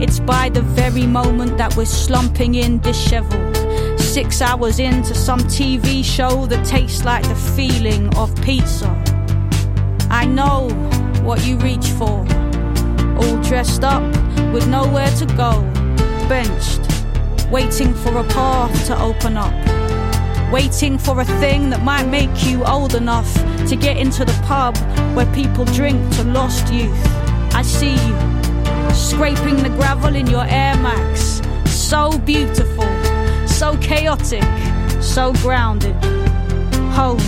it's 0.00 0.20
by 0.20 0.48
the 0.48 0.62
very 0.62 1.06
moment 1.06 1.58
that 1.58 1.76
we're 1.76 1.84
slumping 1.84 2.54
in 2.54 2.78
disheveled. 2.78 3.56
Six 4.00 4.40
hours 4.40 4.78
into 4.78 5.14
some 5.14 5.40
TV 5.40 6.04
show 6.04 6.46
that 6.46 6.64
tastes 6.64 7.04
like 7.04 7.24
the 7.24 7.34
feeling 7.34 8.14
of 8.16 8.34
pizza. 8.42 8.88
I 10.08 10.24
know 10.24 10.68
what 11.22 11.44
you 11.44 11.58
reach 11.58 11.88
for, 11.88 12.24
all 13.18 13.42
dressed 13.42 13.82
up 13.82 14.02
with 14.52 14.68
nowhere 14.68 15.10
to 15.16 15.26
go, 15.36 15.60
benched, 16.28 16.80
waiting 17.50 17.92
for 17.92 18.16
a 18.18 18.24
path 18.24 18.86
to 18.86 18.98
open 19.00 19.36
up 19.36 19.85
waiting 20.50 20.98
for 20.98 21.20
a 21.20 21.24
thing 21.24 21.70
that 21.70 21.82
might 21.82 22.06
make 22.06 22.46
you 22.46 22.64
old 22.64 22.94
enough 22.94 23.32
to 23.68 23.76
get 23.76 23.96
into 23.96 24.24
the 24.24 24.32
pub 24.44 24.76
where 25.16 25.26
people 25.34 25.64
drink 25.64 25.98
to 26.16 26.24
lost 26.24 26.72
youth. 26.72 27.06
I 27.54 27.62
see 27.62 27.94
you 27.94 28.94
scraping 28.94 29.56
the 29.62 29.70
gravel 29.70 30.14
in 30.14 30.26
your 30.26 30.44
Air 30.44 30.76
Max. 30.76 31.42
So 31.64 32.18
beautiful, 32.18 32.86
so 33.46 33.76
chaotic, 33.78 34.44
so 35.02 35.32
grounded. 35.34 35.94
Home. 36.92 37.20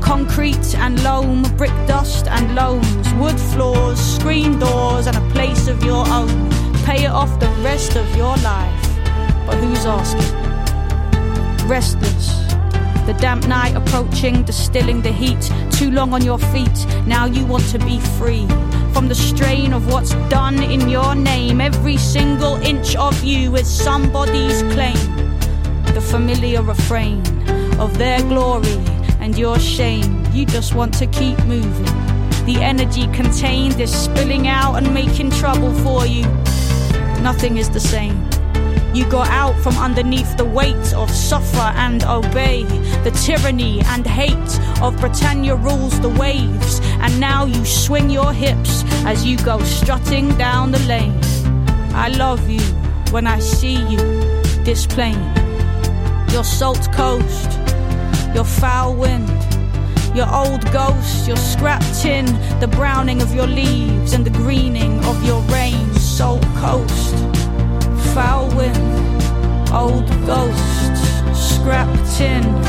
Concrete 0.00 0.74
and 0.76 1.02
loam, 1.04 1.42
brick 1.56 1.70
dust 1.86 2.26
and 2.26 2.54
loams, 2.54 3.14
wood 3.14 3.38
floors, 3.38 3.98
screen 3.98 4.58
doors, 4.58 5.06
and 5.06 5.16
a 5.16 5.30
place 5.30 5.68
of 5.68 5.82
your 5.84 6.06
own. 6.08 6.50
Pay 6.84 7.04
it 7.04 7.10
off 7.10 7.38
the 7.38 7.48
rest 7.62 7.96
of 7.96 8.16
your 8.16 8.36
life. 8.38 8.88
But 9.46 9.56
who's 9.56 9.86
asking? 9.86 10.41
Restless. 11.64 12.28
The 13.06 13.16
damp 13.20 13.48
night 13.48 13.74
approaching, 13.74 14.44
distilling 14.44 15.02
the 15.02 15.12
heat. 15.12 15.50
Too 15.72 15.90
long 15.90 16.12
on 16.14 16.24
your 16.24 16.38
feet, 16.38 16.86
now 17.06 17.26
you 17.26 17.44
want 17.44 17.64
to 17.70 17.78
be 17.78 17.98
free. 18.18 18.46
From 18.92 19.08
the 19.08 19.14
strain 19.14 19.72
of 19.72 19.92
what's 19.92 20.14
done 20.28 20.62
in 20.62 20.88
your 20.88 21.14
name, 21.14 21.60
every 21.60 21.96
single 21.96 22.56
inch 22.56 22.94
of 22.96 23.22
you 23.24 23.56
is 23.56 23.68
somebody's 23.68 24.62
claim. 24.74 24.96
The 25.94 26.00
familiar 26.00 26.62
refrain 26.62 27.20
of 27.80 27.98
their 27.98 28.20
glory 28.22 28.78
and 29.20 29.36
your 29.36 29.58
shame. 29.58 30.24
You 30.32 30.46
just 30.46 30.74
want 30.74 30.94
to 30.94 31.06
keep 31.06 31.38
moving. 31.44 32.12
The 32.46 32.58
energy 32.60 33.06
contained 33.08 33.80
is 33.80 33.92
spilling 33.92 34.46
out 34.48 34.76
and 34.76 34.92
making 34.94 35.30
trouble 35.30 35.72
for 35.74 36.06
you. 36.06 36.22
Nothing 37.20 37.56
is 37.56 37.70
the 37.70 37.80
same. 37.80 38.28
You 38.94 39.08
got 39.08 39.28
out 39.28 39.58
from 39.62 39.78
underneath 39.78 40.36
the 40.36 40.44
weight 40.44 40.92
of 40.92 41.10
suffer 41.10 41.72
and 41.76 42.04
obey, 42.04 42.64
the 43.04 43.10
tyranny 43.24 43.80
and 43.86 44.06
hate 44.06 44.60
of 44.82 45.00
Britannia 45.00 45.56
rules 45.56 45.98
the 46.00 46.10
waves, 46.10 46.78
and 47.00 47.18
now 47.18 47.46
you 47.46 47.64
swing 47.64 48.10
your 48.10 48.34
hips 48.34 48.84
as 49.06 49.24
you 49.24 49.38
go 49.38 49.58
strutting 49.62 50.36
down 50.36 50.72
the 50.72 50.78
lane. 50.80 51.18
I 51.94 52.08
love 52.08 52.50
you 52.50 52.60
when 53.12 53.26
I 53.26 53.38
see 53.38 53.76
you, 53.88 53.96
this 54.62 54.86
plane, 54.86 55.24
your 56.30 56.44
salt 56.44 56.92
coast, 56.92 57.50
your 58.34 58.44
foul 58.44 58.94
wind. 58.94 59.30
Your 60.14 60.30
old 60.30 60.70
ghost, 60.72 61.26
your 61.26 61.38
scrap 61.38 61.82
tin, 62.02 62.26
the 62.60 62.68
browning 62.68 63.22
of 63.22 63.34
your 63.34 63.46
leaves 63.46 64.12
and 64.12 64.26
the 64.26 64.30
greening 64.30 65.02
of 65.06 65.24
your 65.24 65.40
rain, 65.44 65.90
salt 65.94 66.42
coast 66.56 67.41
foul 68.14 68.46
wind, 68.56 69.22
old 69.72 70.06
ghosts, 70.26 71.00
scrap 71.32 71.88
tin, 72.14 72.61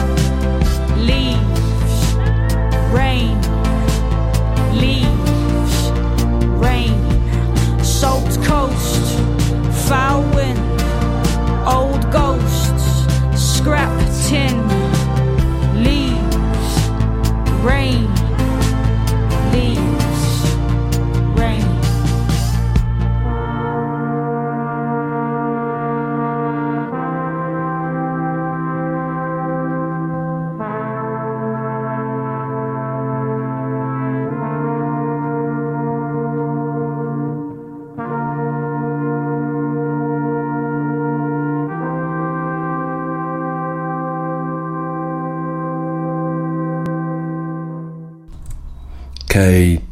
K. 49.34 49.40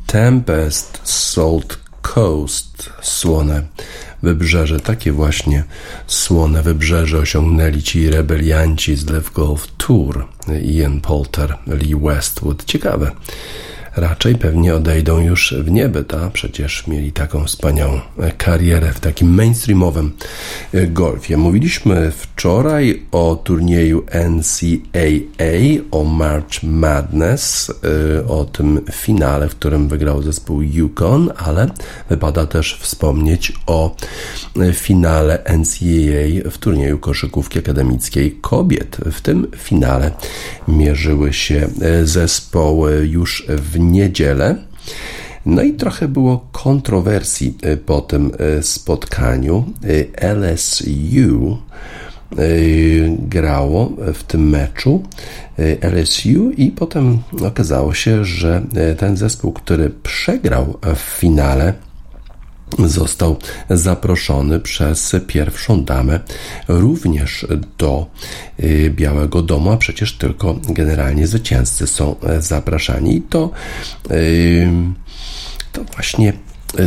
Tempest 0.08 1.00
Salt 1.04 1.80
Coast, 2.02 2.90
słone 3.02 3.64
wybrzeże. 4.24 4.80
Takie 4.80 5.12
właśnie 5.12 5.64
słone 6.08 6.64
wybrzeże 6.64 7.18
osiągnęli 7.18 7.84
ci 7.84 8.10
rebelianci 8.10 8.96
z 8.96 9.10
Live 9.10 9.32
Golf 9.32 9.68
Tour. 9.78 10.28
Ian 10.64 11.02
Polter, 11.02 11.58
Lee 11.68 11.96
Westwood. 11.96 12.66
Ciekawe 12.66 13.12
raczej 13.96 14.36
pewnie 14.36 14.76
odejdą 14.76 15.20
już 15.20 15.54
w 15.54 15.72
niebyt, 15.72 16.14
a 16.14 16.30
przecież 16.30 16.88
mieli 16.88 17.12
taką 17.12 17.46
wspaniałą 17.46 18.00
karierę 18.38 18.94
w 18.94 19.00
takim 19.00 19.34
mainstreamowym 19.34 20.12
e, 20.74 20.88
golfie. 20.88 21.38
Mówiliśmy 21.38 22.12
wczoraj 22.12 23.06
o 23.12 23.42
turnieju 23.44 24.06
NCAA, 24.30 25.84
o 25.92 26.04
March 26.04 26.64
Madness, 26.64 27.72
e, 28.20 28.28
o 28.28 28.46
tym 28.46 28.82
finale, 28.92 29.50
w 29.50 29.56
którym 29.56 29.88
wygrał 29.88 30.22
zespół 30.22 30.62
Yukon, 30.62 31.32
ale 31.38 31.68
wypada 32.10 32.46
też 32.46 32.78
wspomnieć 32.82 33.54
o 33.68 33.96
e, 34.60 34.74
finale 34.74 35.44
NCAA 35.58 36.52
w 36.52 36.58
turnieju 36.58 37.00
koszykówki 37.00 37.60
akademickiej 37.60 38.38
kobiet. 38.42 38.98
W 39.12 39.22
tym 39.22 39.48
finale 39.58 40.12
mierzyły 40.68 41.34
się 41.34 41.68
zespoły 42.04 43.08
już 43.08 43.46
w 43.48 43.81
niedzielę. 43.82 44.56
No 45.46 45.62
i 45.62 45.74
trochę 45.74 46.08
było 46.08 46.48
kontrowersji 46.52 47.58
e, 47.62 47.78
po 47.78 48.02
tym 48.02 48.32
e, 48.40 48.64
spotkaniu. 48.64 49.66
E, 50.18 50.34
LSU 50.34 51.58
grało 53.20 53.92
w 54.14 54.24
tym 54.24 54.50
meczu 54.50 55.04
LSU 55.82 56.52
i 56.58 56.72
potem 56.72 57.20
okazało 57.46 57.94
się, 57.94 58.26
że 58.26 58.62
ten 58.98 59.18
zespół, 59.18 59.52
który 59.52 59.90
przegrał 59.90 60.78
w 60.96 61.00
finale, 61.00 61.74
został 62.80 63.38
zaproszony 63.70 64.60
przez 64.60 65.16
pierwszą 65.28 65.84
damę 65.84 66.20
również 66.68 67.48
do 67.78 68.06
y, 68.60 68.94
Białego 68.96 69.42
Domu, 69.42 69.72
a 69.72 69.78
przecież 69.78 70.18
tylko 70.18 70.56
generalnie 70.70 71.28
zwycięzcy 71.28 71.88
są 71.88 72.16
e, 72.20 72.42
zapraszani. 72.42 73.16
I 73.16 73.22
to, 73.22 73.50
y, 74.12 74.68
to 75.72 75.84
właśnie 75.84 76.34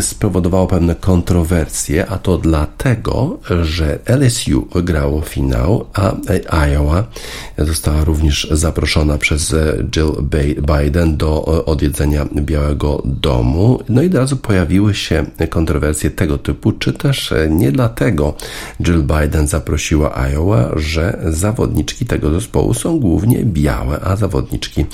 spowodowało 0.00 0.66
pewne 0.66 0.94
kontrowersje, 0.94 2.06
a 2.06 2.18
to 2.18 2.38
dlatego, 2.38 3.38
że 3.62 3.98
LSU 4.06 4.68
wygrało 4.74 5.20
finał, 5.20 5.86
a 6.50 6.66
Iowa 6.66 7.04
została 7.58 8.04
również 8.04 8.48
zaproszona 8.50 9.18
przez 9.18 9.54
Jill 9.90 10.12
Biden 10.76 11.16
do 11.16 11.44
odwiedzenia 11.66 12.26
Białego 12.36 13.02
Domu. 13.04 13.82
No 13.88 14.02
i 14.02 14.06
od 14.06 14.14
razu 14.14 14.36
pojawiły 14.36 14.94
się 14.94 15.24
kontrowersje 15.50 16.10
tego 16.10 16.38
typu, 16.38 16.72
czy 16.72 16.92
też 16.92 17.34
nie 17.50 17.72
dlatego 17.72 18.34
Jill 18.82 19.02
Biden 19.02 19.46
zaprosiła 19.46 20.14
Iowa, 20.14 20.70
że 20.76 21.18
zawodniczki 21.24 22.06
tego 22.06 22.30
zespołu 22.30 22.74
są 22.74 23.00
głównie 23.00 23.44
białe, 23.44 24.00
a 24.00 24.16
zawodniczki 24.16 24.84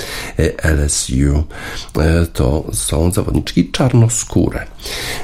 LSU 0.63 1.45
to 2.33 2.65
są 2.73 3.13
zawodniczki 3.13 3.71
czarnoskóre. 3.71 4.67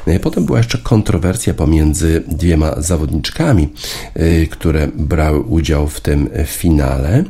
E, 0.07 0.19
potem 0.21 0.45
była 0.45 0.59
jeszcze 0.59 0.79
kontrowersja 0.79 1.55
pomiędzy 1.55 2.23
dwiema 2.29 2.75
zawodniczkami, 2.79 3.69
e, 4.15 4.47
które 4.47 4.89
brały 4.95 5.41
udział 5.41 5.89
w 5.89 6.01
tym 6.01 6.29
finale 6.47 7.25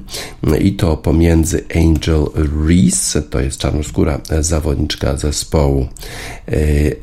i 0.61 0.72
to 0.72 0.97
pomiędzy 0.97 1.64
Angel 1.77 2.27
Reese, 2.66 3.18
to 3.31 3.41
jest 3.41 3.59
czarnoskóra 3.59 4.20
zawodniczka 4.41 5.16
zespołu 5.16 5.87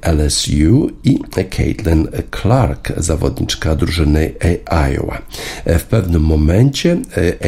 e, 0.01 0.11
LSU 0.11 0.89
i 1.03 1.19
Caitlin 1.49 2.07
Clark, 2.41 2.93
zawodniczka 2.97 3.75
drużyny 3.75 4.33
Iowa. 4.65 5.21
W 5.65 5.83
pewnym 5.83 6.21
momencie 6.21 6.97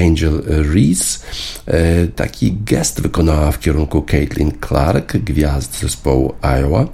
Angel 0.06 0.42
Reese 0.74 1.20
taki 2.16 2.54
gest 2.54 3.02
wykonała 3.02 3.52
w 3.52 3.60
kierunku 3.60 4.02
Caitlin 4.02 4.52
Clark, 4.68 5.18
gwiazd 5.18 5.80
zespołu 5.80 6.34
Iowa, 6.42 6.88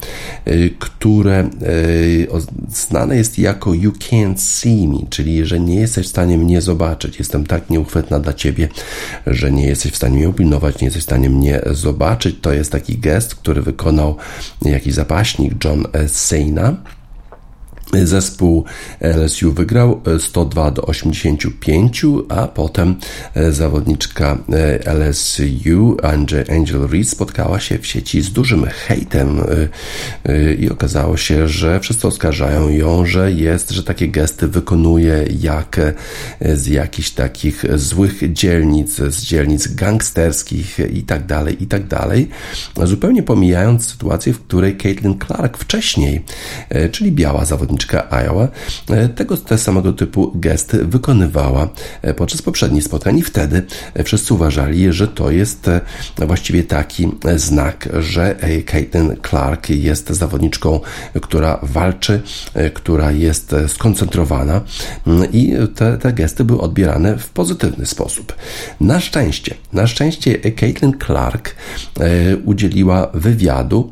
które 0.80 1.40
e, 1.40 1.50
znane 2.70 3.18
jest 3.18 3.40
jako 3.40 3.74
You 3.74 3.92
Can't 3.92 4.38
See 4.38 4.88
Me, 4.88 5.10
czyli 5.10 5.46
że 5.46 5.60
nie 5.60 5.76
jesteś 5.76 6.06
w 6.06 6.10
stanie 6.10 6.38
mnie 6.38 6.62
zobaczyć. 6.62 7.20
Jestem 7.20 7.46
tak 7.46 7.70
nieuchwytna 7.70 8.20
dla 8.20 8.34
ciebie, 8.34 8.68
że 9.28 9.52
nie 9.52 9.68
jesteś 9.68 9.92
w 9.92 9.96
stanie 9.96 10.16
mnie 10.16 10.30
upilnować, 10.30 10.82
nie 10.82 10.86
jesteś 10.86 11.04
w 11.04 11.06
stanie 11.06 11.30
mnie 11.30 11.62
zobaczyć. 11.72 12.36
To 12.42 12.54
jest 12.54 12.72
taki 12.72 12.98
gest, 12.98 13.36
który 13.36 13.62
wykonał 13.62 14.16
jakiś 14.62 14.94
zapaśnik 14.94 15.66
John 15.66 15.88
Cena 16.12 16.76
Zespół 18.04 18.66
LSU 19.00 19.54
wygrał 19.54 20.02
102 20.20 20.68
e, 20.68 20.72
do 20.72 20.82
85, 20.82 22.06
a 22.30 22.48
potem 22.48 22.96
e, 23.34 23.52
zawodniczka 23.52 24.38
e, 24.50 24.94
LSU 24.94 25.98
Angel 26.50 26.88
Reed 26.92 27.10
spotkała 27.10 27.60
się 27.60 27.78
w 27.78 27.88
sieci 27.88 28.22
z 28.22 28.32
dużym 28.32 28.66
hejtem 28.66 29.42
i 30.60 30.70
okazało 30.70 31.18
się, 31.18 31.48
że 31.48 31.80
wszyscy 31.80 32.08
oskarżają 32.08 32.70
ją, 32.70 33.06
że 33.06 33.32
jest, 33.32 33.72
że 33.72 33.84
takie 33.84 34.08
gesty 34.08 34.48
wykonuje 34.48 35.26
jak 35.40 35.80
z 36.42 36.68
jakichś 36.68 37.10
takich 37.10 37.64
złych 37.76 38.34
dzielnic, 38.34 38.96
z 38.96 39.22
dzielnic 39.22 39.76
gangsterskich 39.76 40.80
i 40.94 41.04
tak 41.04 41.26
dalej, 41.26 41.64
i 41.64 41.68
tak 41.68 41.88
dalej. 41.88 42.30
Zupełnie 42.84 43.24
pomijając 43.24 43.88
sytuację, 43.88 44.34
w 44.34 44.40
której 44.40 44.78
Caitlin 44.78 45.20
Clark 45.28 45.58
wcześniej, 45.58 46.24
czyli 46.92 47.12
biała 47.12 47.46
zawodniczka 47.46 47.71
zawodniczka 47.72 48.08
Iowa 48.10 48.48
e, 48.90 49.10
tego 49.10 49.38
te 49.38 49.58
samego 49.58 49.94
typu 49.94 50.32
gesty 50.36 50.86
wykonywała 50.86 51.70
e, 52.02 52.14
podczas 52.14 52.42
poprzednich 52.42 52.84
spotkań 52.84 53.18
i 53.18 53.22
wtedy 53.22 53.64
e, 53.94 54.04
wszyscy 54.04 54.34
uważali, 54.34 54.94
że 54.94 55.08
to 55.08 55.32
jest 55.32 55.70
właściwie 56.18 56.64
taki 56.64 57.12
znak, 57.36 57.90
że 58.00 58.36
Caitlin 58.66 59.16
Clark 59.30 59.70
jest 59.70 60.10
zawodniczką, 60.10 60.80
która 61.22 61.60
walczy, 61.64 62.22
która 62.74 63.12
jest 63.12 63.56
skoncentrowana 63.68 64.62
mm, 65.08 65.32
i 65.32 65.54
te, 65.76 65.98
te 65.98 66.14
gesty 66.14 66.44
były 66.44 66.62
odbierane 66.62 67.18
w 67.18 67.30
pozytywny 67.30 67.86
sposób. 67.86 68.36
Na 68.80 69.00
szczęście, 69.00 69.56
na 69.74 69.88
szczęście 69.88 70.52
Caitlin 70.52 70.94
Clark 71.06 71.56
udzieliła 72.46 73.08
wywiadu 73.14 73.92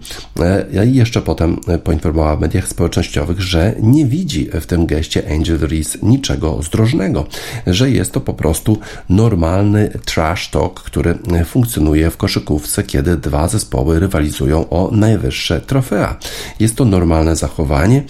i 0.86 0.96
jeszcze 0.96 1.22
potem 1.22 1.58
poinformowała 1.84 2.36
w 2.36 2.42
mediach 2.42 2.68
społecznościowych, 2.68 3.42
że 3.42 3.69
nie 3.82 4.06
widzi 4.06 4.50
w 4.62 4.66
tym 4.66 4.86
geście 4.86 5.32
Angel 5.32 5.60
Reese 5.60 5.98
niczego 6.04 6.64
zdrożnego, 6.64 7.26
że 7.68 7.92
jest 7.92 8.12
to 8.12 8.22
po 8.22 8.34
prostu 8.34 8.78
normalny 9.10 10.00
trash 10.06 10.50
talk, 10.50 10.84
który 10.84 11.18
funkcjonuje 11.46 12.12
w 12.12 12.18
koszykówce, 12.18 12.84
kiedy 12.84 13.18
dwa 13.18 13.48
zespoły 13.48 14.00
rywalizują 14.00 14.70
o 14.70 14.90
najwyższe 14.92 15.62
trofea. 15.62 16.18
Jest 16.60 16.76
to 16.76 16.86
normalne 16.86 17.36
zachowanie, 17.36 18.04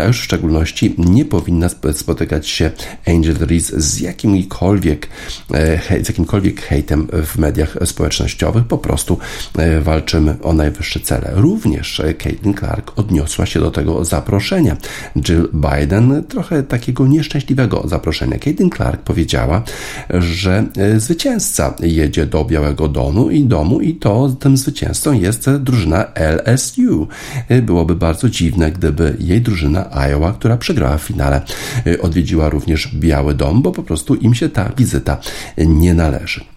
a 0.00 0.04
już 0.04 0.20
w 0.20 0.24
szczególności 0.24 0.94
nie 0.98 1.24
powinna 1.24 1.68
spotykać 1.92 2.48
się 2.48 2.70
Angel 3.06 3.36
Reese 3.40 3.72
z 3.76 4.00
jakimkolwiek, 4.00 5.08
e, 5.54 6.04
z 6.04 6.08
jakimkolwiek 6.08 6.60
hejtem 6.60 7.08
w 7.26 7.38
mediach 7.38 7.76
społecznościowych. 7.84 8.64
Po 8.64 8.78
prostu 8.78 9.18
e, 9.58 9.80
walczymy 9.80 10.36
o 10.42 10.52
najwyższe 10.52 11.00
cele. 11.00 11.30
Również 11.34 12.02
Caitlin 12.18 12.54
Clark 12.54 12.92
odniosła 12.98 13.46
się 13.46 13.60
do 13.60 13.70
tego 13.70 14.04
zaproszenia. 14.04 14.76
Jill 15.16 15.48
Biden 15.52 16.24
trochę 16.28 16.62
takiego 16.62 17.06
nieszczęśliwego 17.06 17.88
zaproszenia. 17.88 18.38
Caitlin 18.38 18.70
Clark 18.70 19.02
powiedziała, 19.02 19.62
że 20.10 20.64
e, 20.76 21.00
zwycięzca 21.00 21.74
jedzie 21.80 22.26
do 22.26 22.44
Białego 22.44 22.88
Domu 22.88 23.30
i 23.30 23.44
domu 23.44 23.80
i 23.80 23.94
to 23.94 24.36
tym 24.40 24.56
zwycięzcą 24.56 25.12
jest 25.12 25.50
drużyna 25.50 26.04
LSU. 26.14 27.08
E, 27.48 27.62
byłoby 27.62 27.96
bardzo 27.96 28.28
dziwne, 28.28 28.72
gdyby 28.72 29.16
jej 29.20 29.40
drużyna 29.40 29.90
Iowa, 29.90 30.32
która 30.32 30.56
przegrała 30.56 30.98
w 30.98 31.02
finale, 31.02 31.42
e, 31.86 32.00
odwiedziła 32.00 32.48
również 32.48 32.94
Biały 32.94 33.34
Dom, 33.34 33.62
bo 33.62 33.72
po 33.72 33.82
prostu 33.82 34.14
im 34.14 34.34
się 34.34 34.48
ta 34.48 34.72
wizyta 34.76 35.18
nie 35.58 35.94
należy. 35.94 36.51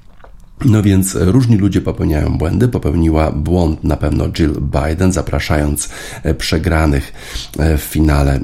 No 0.66 0.84
więc 0.84 1.16
różni 1.16 1.58
ludzie 1.58 1.82
popełniają 1.82 2.38
błędy. 2.38 2.68
Popełniła 2.68 3.32
błąd 3.32 3.84
na 3.84 3.98
pewno 3.98 4.30
Jill 4.30 4.54
Biden, 4.62 5.12
zapraszając 5.12 5.90
e, 6.24 6.34
przegranych 6.34 7.14
e, 7.60 7.78
w 7.78 7.82
finale, 7.82 8.40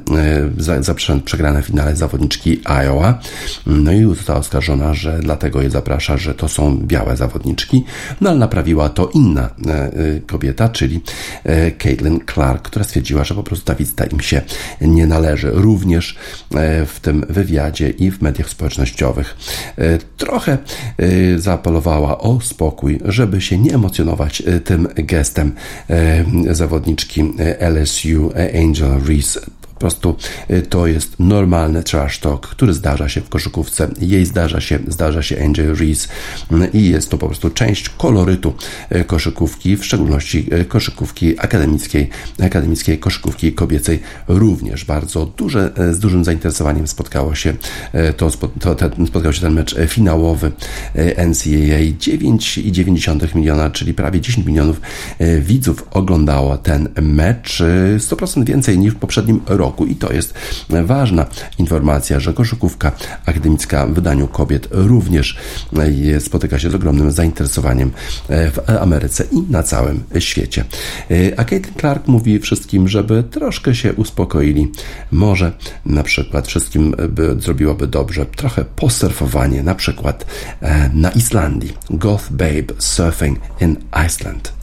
e, 0.68 0.84
zapraszając 0.84 1.24
przegrane 1.26 1.62
w 1.62 1.66
finale 1.66 1.96
zawodniczki 1.96 2.62
Iowa. 2.66 3.20
No 3.66 3.92
i 3.92 4.04
została 4.04 4.40
oskarżona, 4.40 4.94
że 4.94 5.20
dlatego 5.20 5.62
je 5.62 5.70
zaprasza, 5.70 6.18
że 6.18 6.34
to 6.34 6.50
są 6.50 6.78
białe 6.78 7.18
zawodniczki. 7.18 7.84
No 8.22 8.30
ale 8.30 8.40
naprawiła 8.40 8.90
to 8.90 9.10
inna 9.14 9.50
kobieta, 10.28 10.70
czyli 10.70 11.02
Caitlin 11.78 12.20
Clark, 12.34 12.62
która 12.62 12.86
stwierdziła, 12.86 13.24
że 13.24 13.36
po 13.36 13.44
prostu 13.44 13.66
ta 13.66 13.76
wizyta 13.76 14.06
im 14.06 14.20
się 14.20 14.42
nie 14.82 15.08
należy. 15.08 15.52
Również 15.54 16.18
w 16.88 17.00
tym 17.02 17.26
wywiadzie 17.30 17.90
i 17.90 18.12
w 18.12 18.22
mediach 18.22 18.50
społecznościowych 18.50 19.38
trochę 20.18 20.58
zaapelowała 21.38 22.01
błagała 22.02 22.18
o 22.18 22.42
spokój, 22.42 23.00
żeby 23.06 23.42
się 23.42 23.58
nie 23.58 23.74
emocjonować 23.76 24.44
tym 24.64 24.88
gestem 24.96 25.52
zawodniczki 26.52 27.24
LSU 27.60 28.32
Angel 28.64 29.02
Reese 29.08 29.40
prostu 29.82 30.16
y, 30.50 30.62
to 30.62 30.88
jest 30.88 31.20
normalny 31.20 31.84
trash 31.84 32.20
talk, 32.20 32.48
który 32.48 32.74
zdarza 32.74 33.10
się 33.10 33.22
w 33.22 33.30
koszykówce. 33.30 33.90
Jej 34.02 34.26
zdarza 34.26 34.62
się, 34.62 34.80
zdarza 34.88 35.22
się 35.22 35.44
Angel 35.44 35.76
Reese 35.76 36.08
y, 36.52 36.70
i 36.74 36.90
jest 36.90 37.10
to 37.10 37.18
po 37.18 37.28
prostu 37.28 37.50
część 37.50 37.90
kolorytu 37.90 38.54
y, 38.96 39.04
koszykówki, 39.04 39.78
w 39.78 39.86
szczególności 39.86 40.50
koszykówki 40.68 41.40
akademickiej, 41.40 42.10
akademickiej 42.44 43.00
koszykówki 43.00 43.54
kobiecej. 43.54 44.00
Również 44.28 44.86
bardzo 44.86 45.26
duże, 45.26 45.72
z 45.92 46.00
dużym 46.00 46.26
zainteresowaniem 46.26 46.88
spotkało 46.88 47.36
się 47.36 47.54
to, 48.18 48.32
to, 48.60 48.76
to 48.76 48.90
spotkał 49.08 49.34
się 49.34 49.42
ten 49.42 49.54
mecz 49.54 49.76
finałowy 49.88 50.52
NCAA 51.18 51.82
9,9 52.00 53.36
miliona, 53.36 53.70
czyli 53.70 53.94
prawie 53.94 54.22
10 54.22 54.48
milionów 54.48 54.82
widzów 55.40 55.88
oglądało 55.92 56.58
ten 56.58 56.90
mecz, 57.02 57.64
100% 57.98 58.44
więcej 58.44 58.80
niż 58.80 58.94
w 58.94 58.98
poprzednim 58.98 59.42
roku 59.48 59.71
roku 59.72 59.86
i 59.86 59.96
to 59.96 60.14
jest 60.14 60.34
ważna 60.70 61.26
informacja, 61.58 62.20
że 62.20 62.34
koszykówka 62.34 62.92
akademicka 63.26 63.88
w 63.88 63.94
wydaniu 63.94 64.28
kobiet 64.28 64.68
również 64.72 65.38
spotyka 66.20 66.60
się 66.60 66.70
z 66.70 66.76
ogromnym 66.76 67.12
zainteresowaniem 67.12 67.92
w 68.30 68.70
Ameryce 68.82 69.24
i 69.32 69.42
na 69.50 69.64
całym 69.64 70.04
świecie. 70.20 70.66
A 71.38 71.44
Caitlin 71.44 71.76
Clark 71.80 72.08
mówi 72.08 72.40
wszystkim, 72.40 72.88
żeby 72.88 73.24
troszkę 73.24 73.76
się 73.76 73.94
uspokoili. 73.94 74.72
Może 75.12 75.52
na 75.86 76.04
przykład 76.04 76.48
wszystkim 76.48 76.96
by, 77.10 77.36
zrobiłoby 77.40 77.88
dobrze 77.88 78.26
trochę 78.26 78.66
posurfowanie, 78.66 79.64
na 79.64 79.76
przykład 79.76 80.26
e, 80.62 80.90
na 80.94 81.10
Islandii. 81.12 81.74
Goth 81.90 82.32
Babe 82.32 82.74
Surfing 82.78 83.40
in 83.62 83.76
Iceland. 84.08 84.61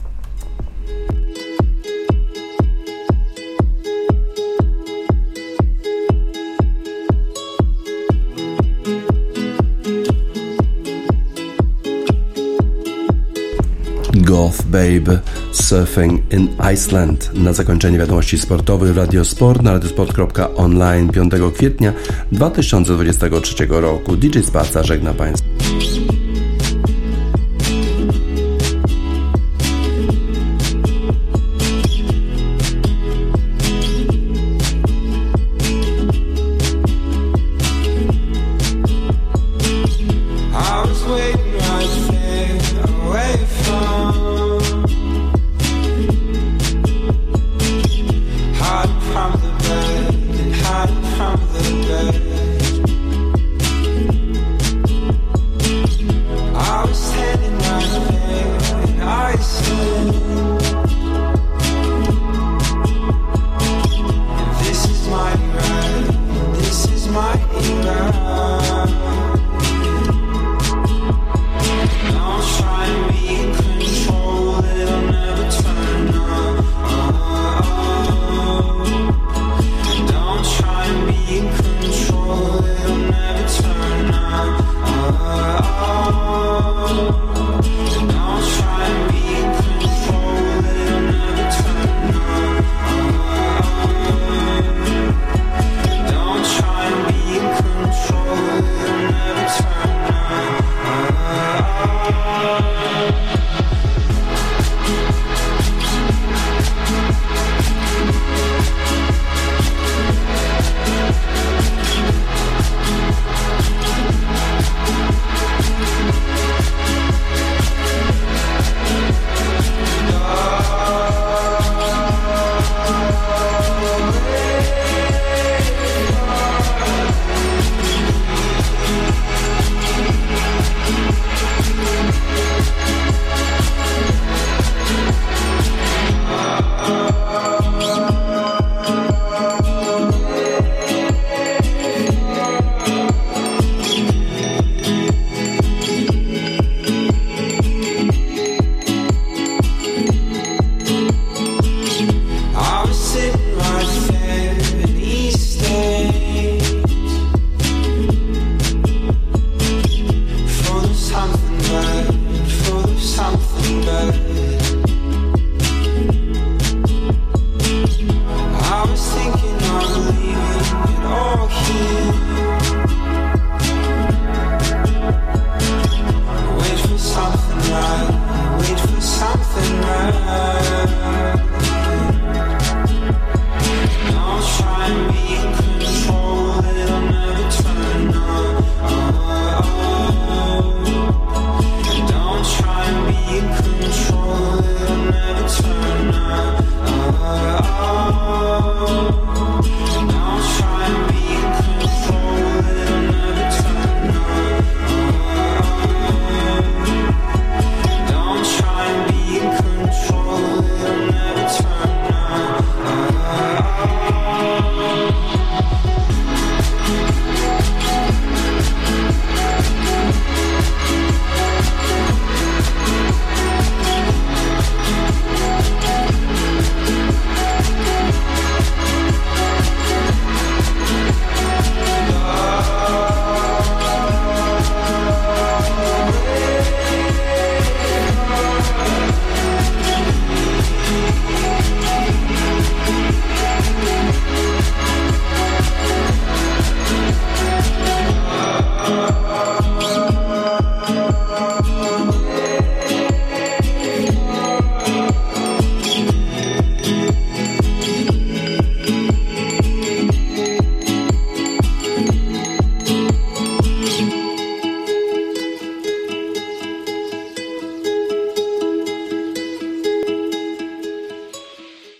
Goth 14.23 14.63
Babe 14.65 15.19
Surfing 15.51 16.33
in 16.33 16.49
Iceland. 16.73 17.31
Na 17.33 17.53
zakończenie 17.53 17.97
wiadomości 17.97 18.37
sportowych 18.39 18.97
Radio 18.97 19.25
Sport 19.25 19.61
na 19.61 19.71
radiosport.online 19.71 21.09
5 21.09 21.33
kwietnia 21.55 21.93
2023 22.31 23.53
roku. 23.69 24.15
DJ 24.15 24.39
Spaca 24.39 24.83
żegna 24.83 25.13
Państwa. 25.13 25.49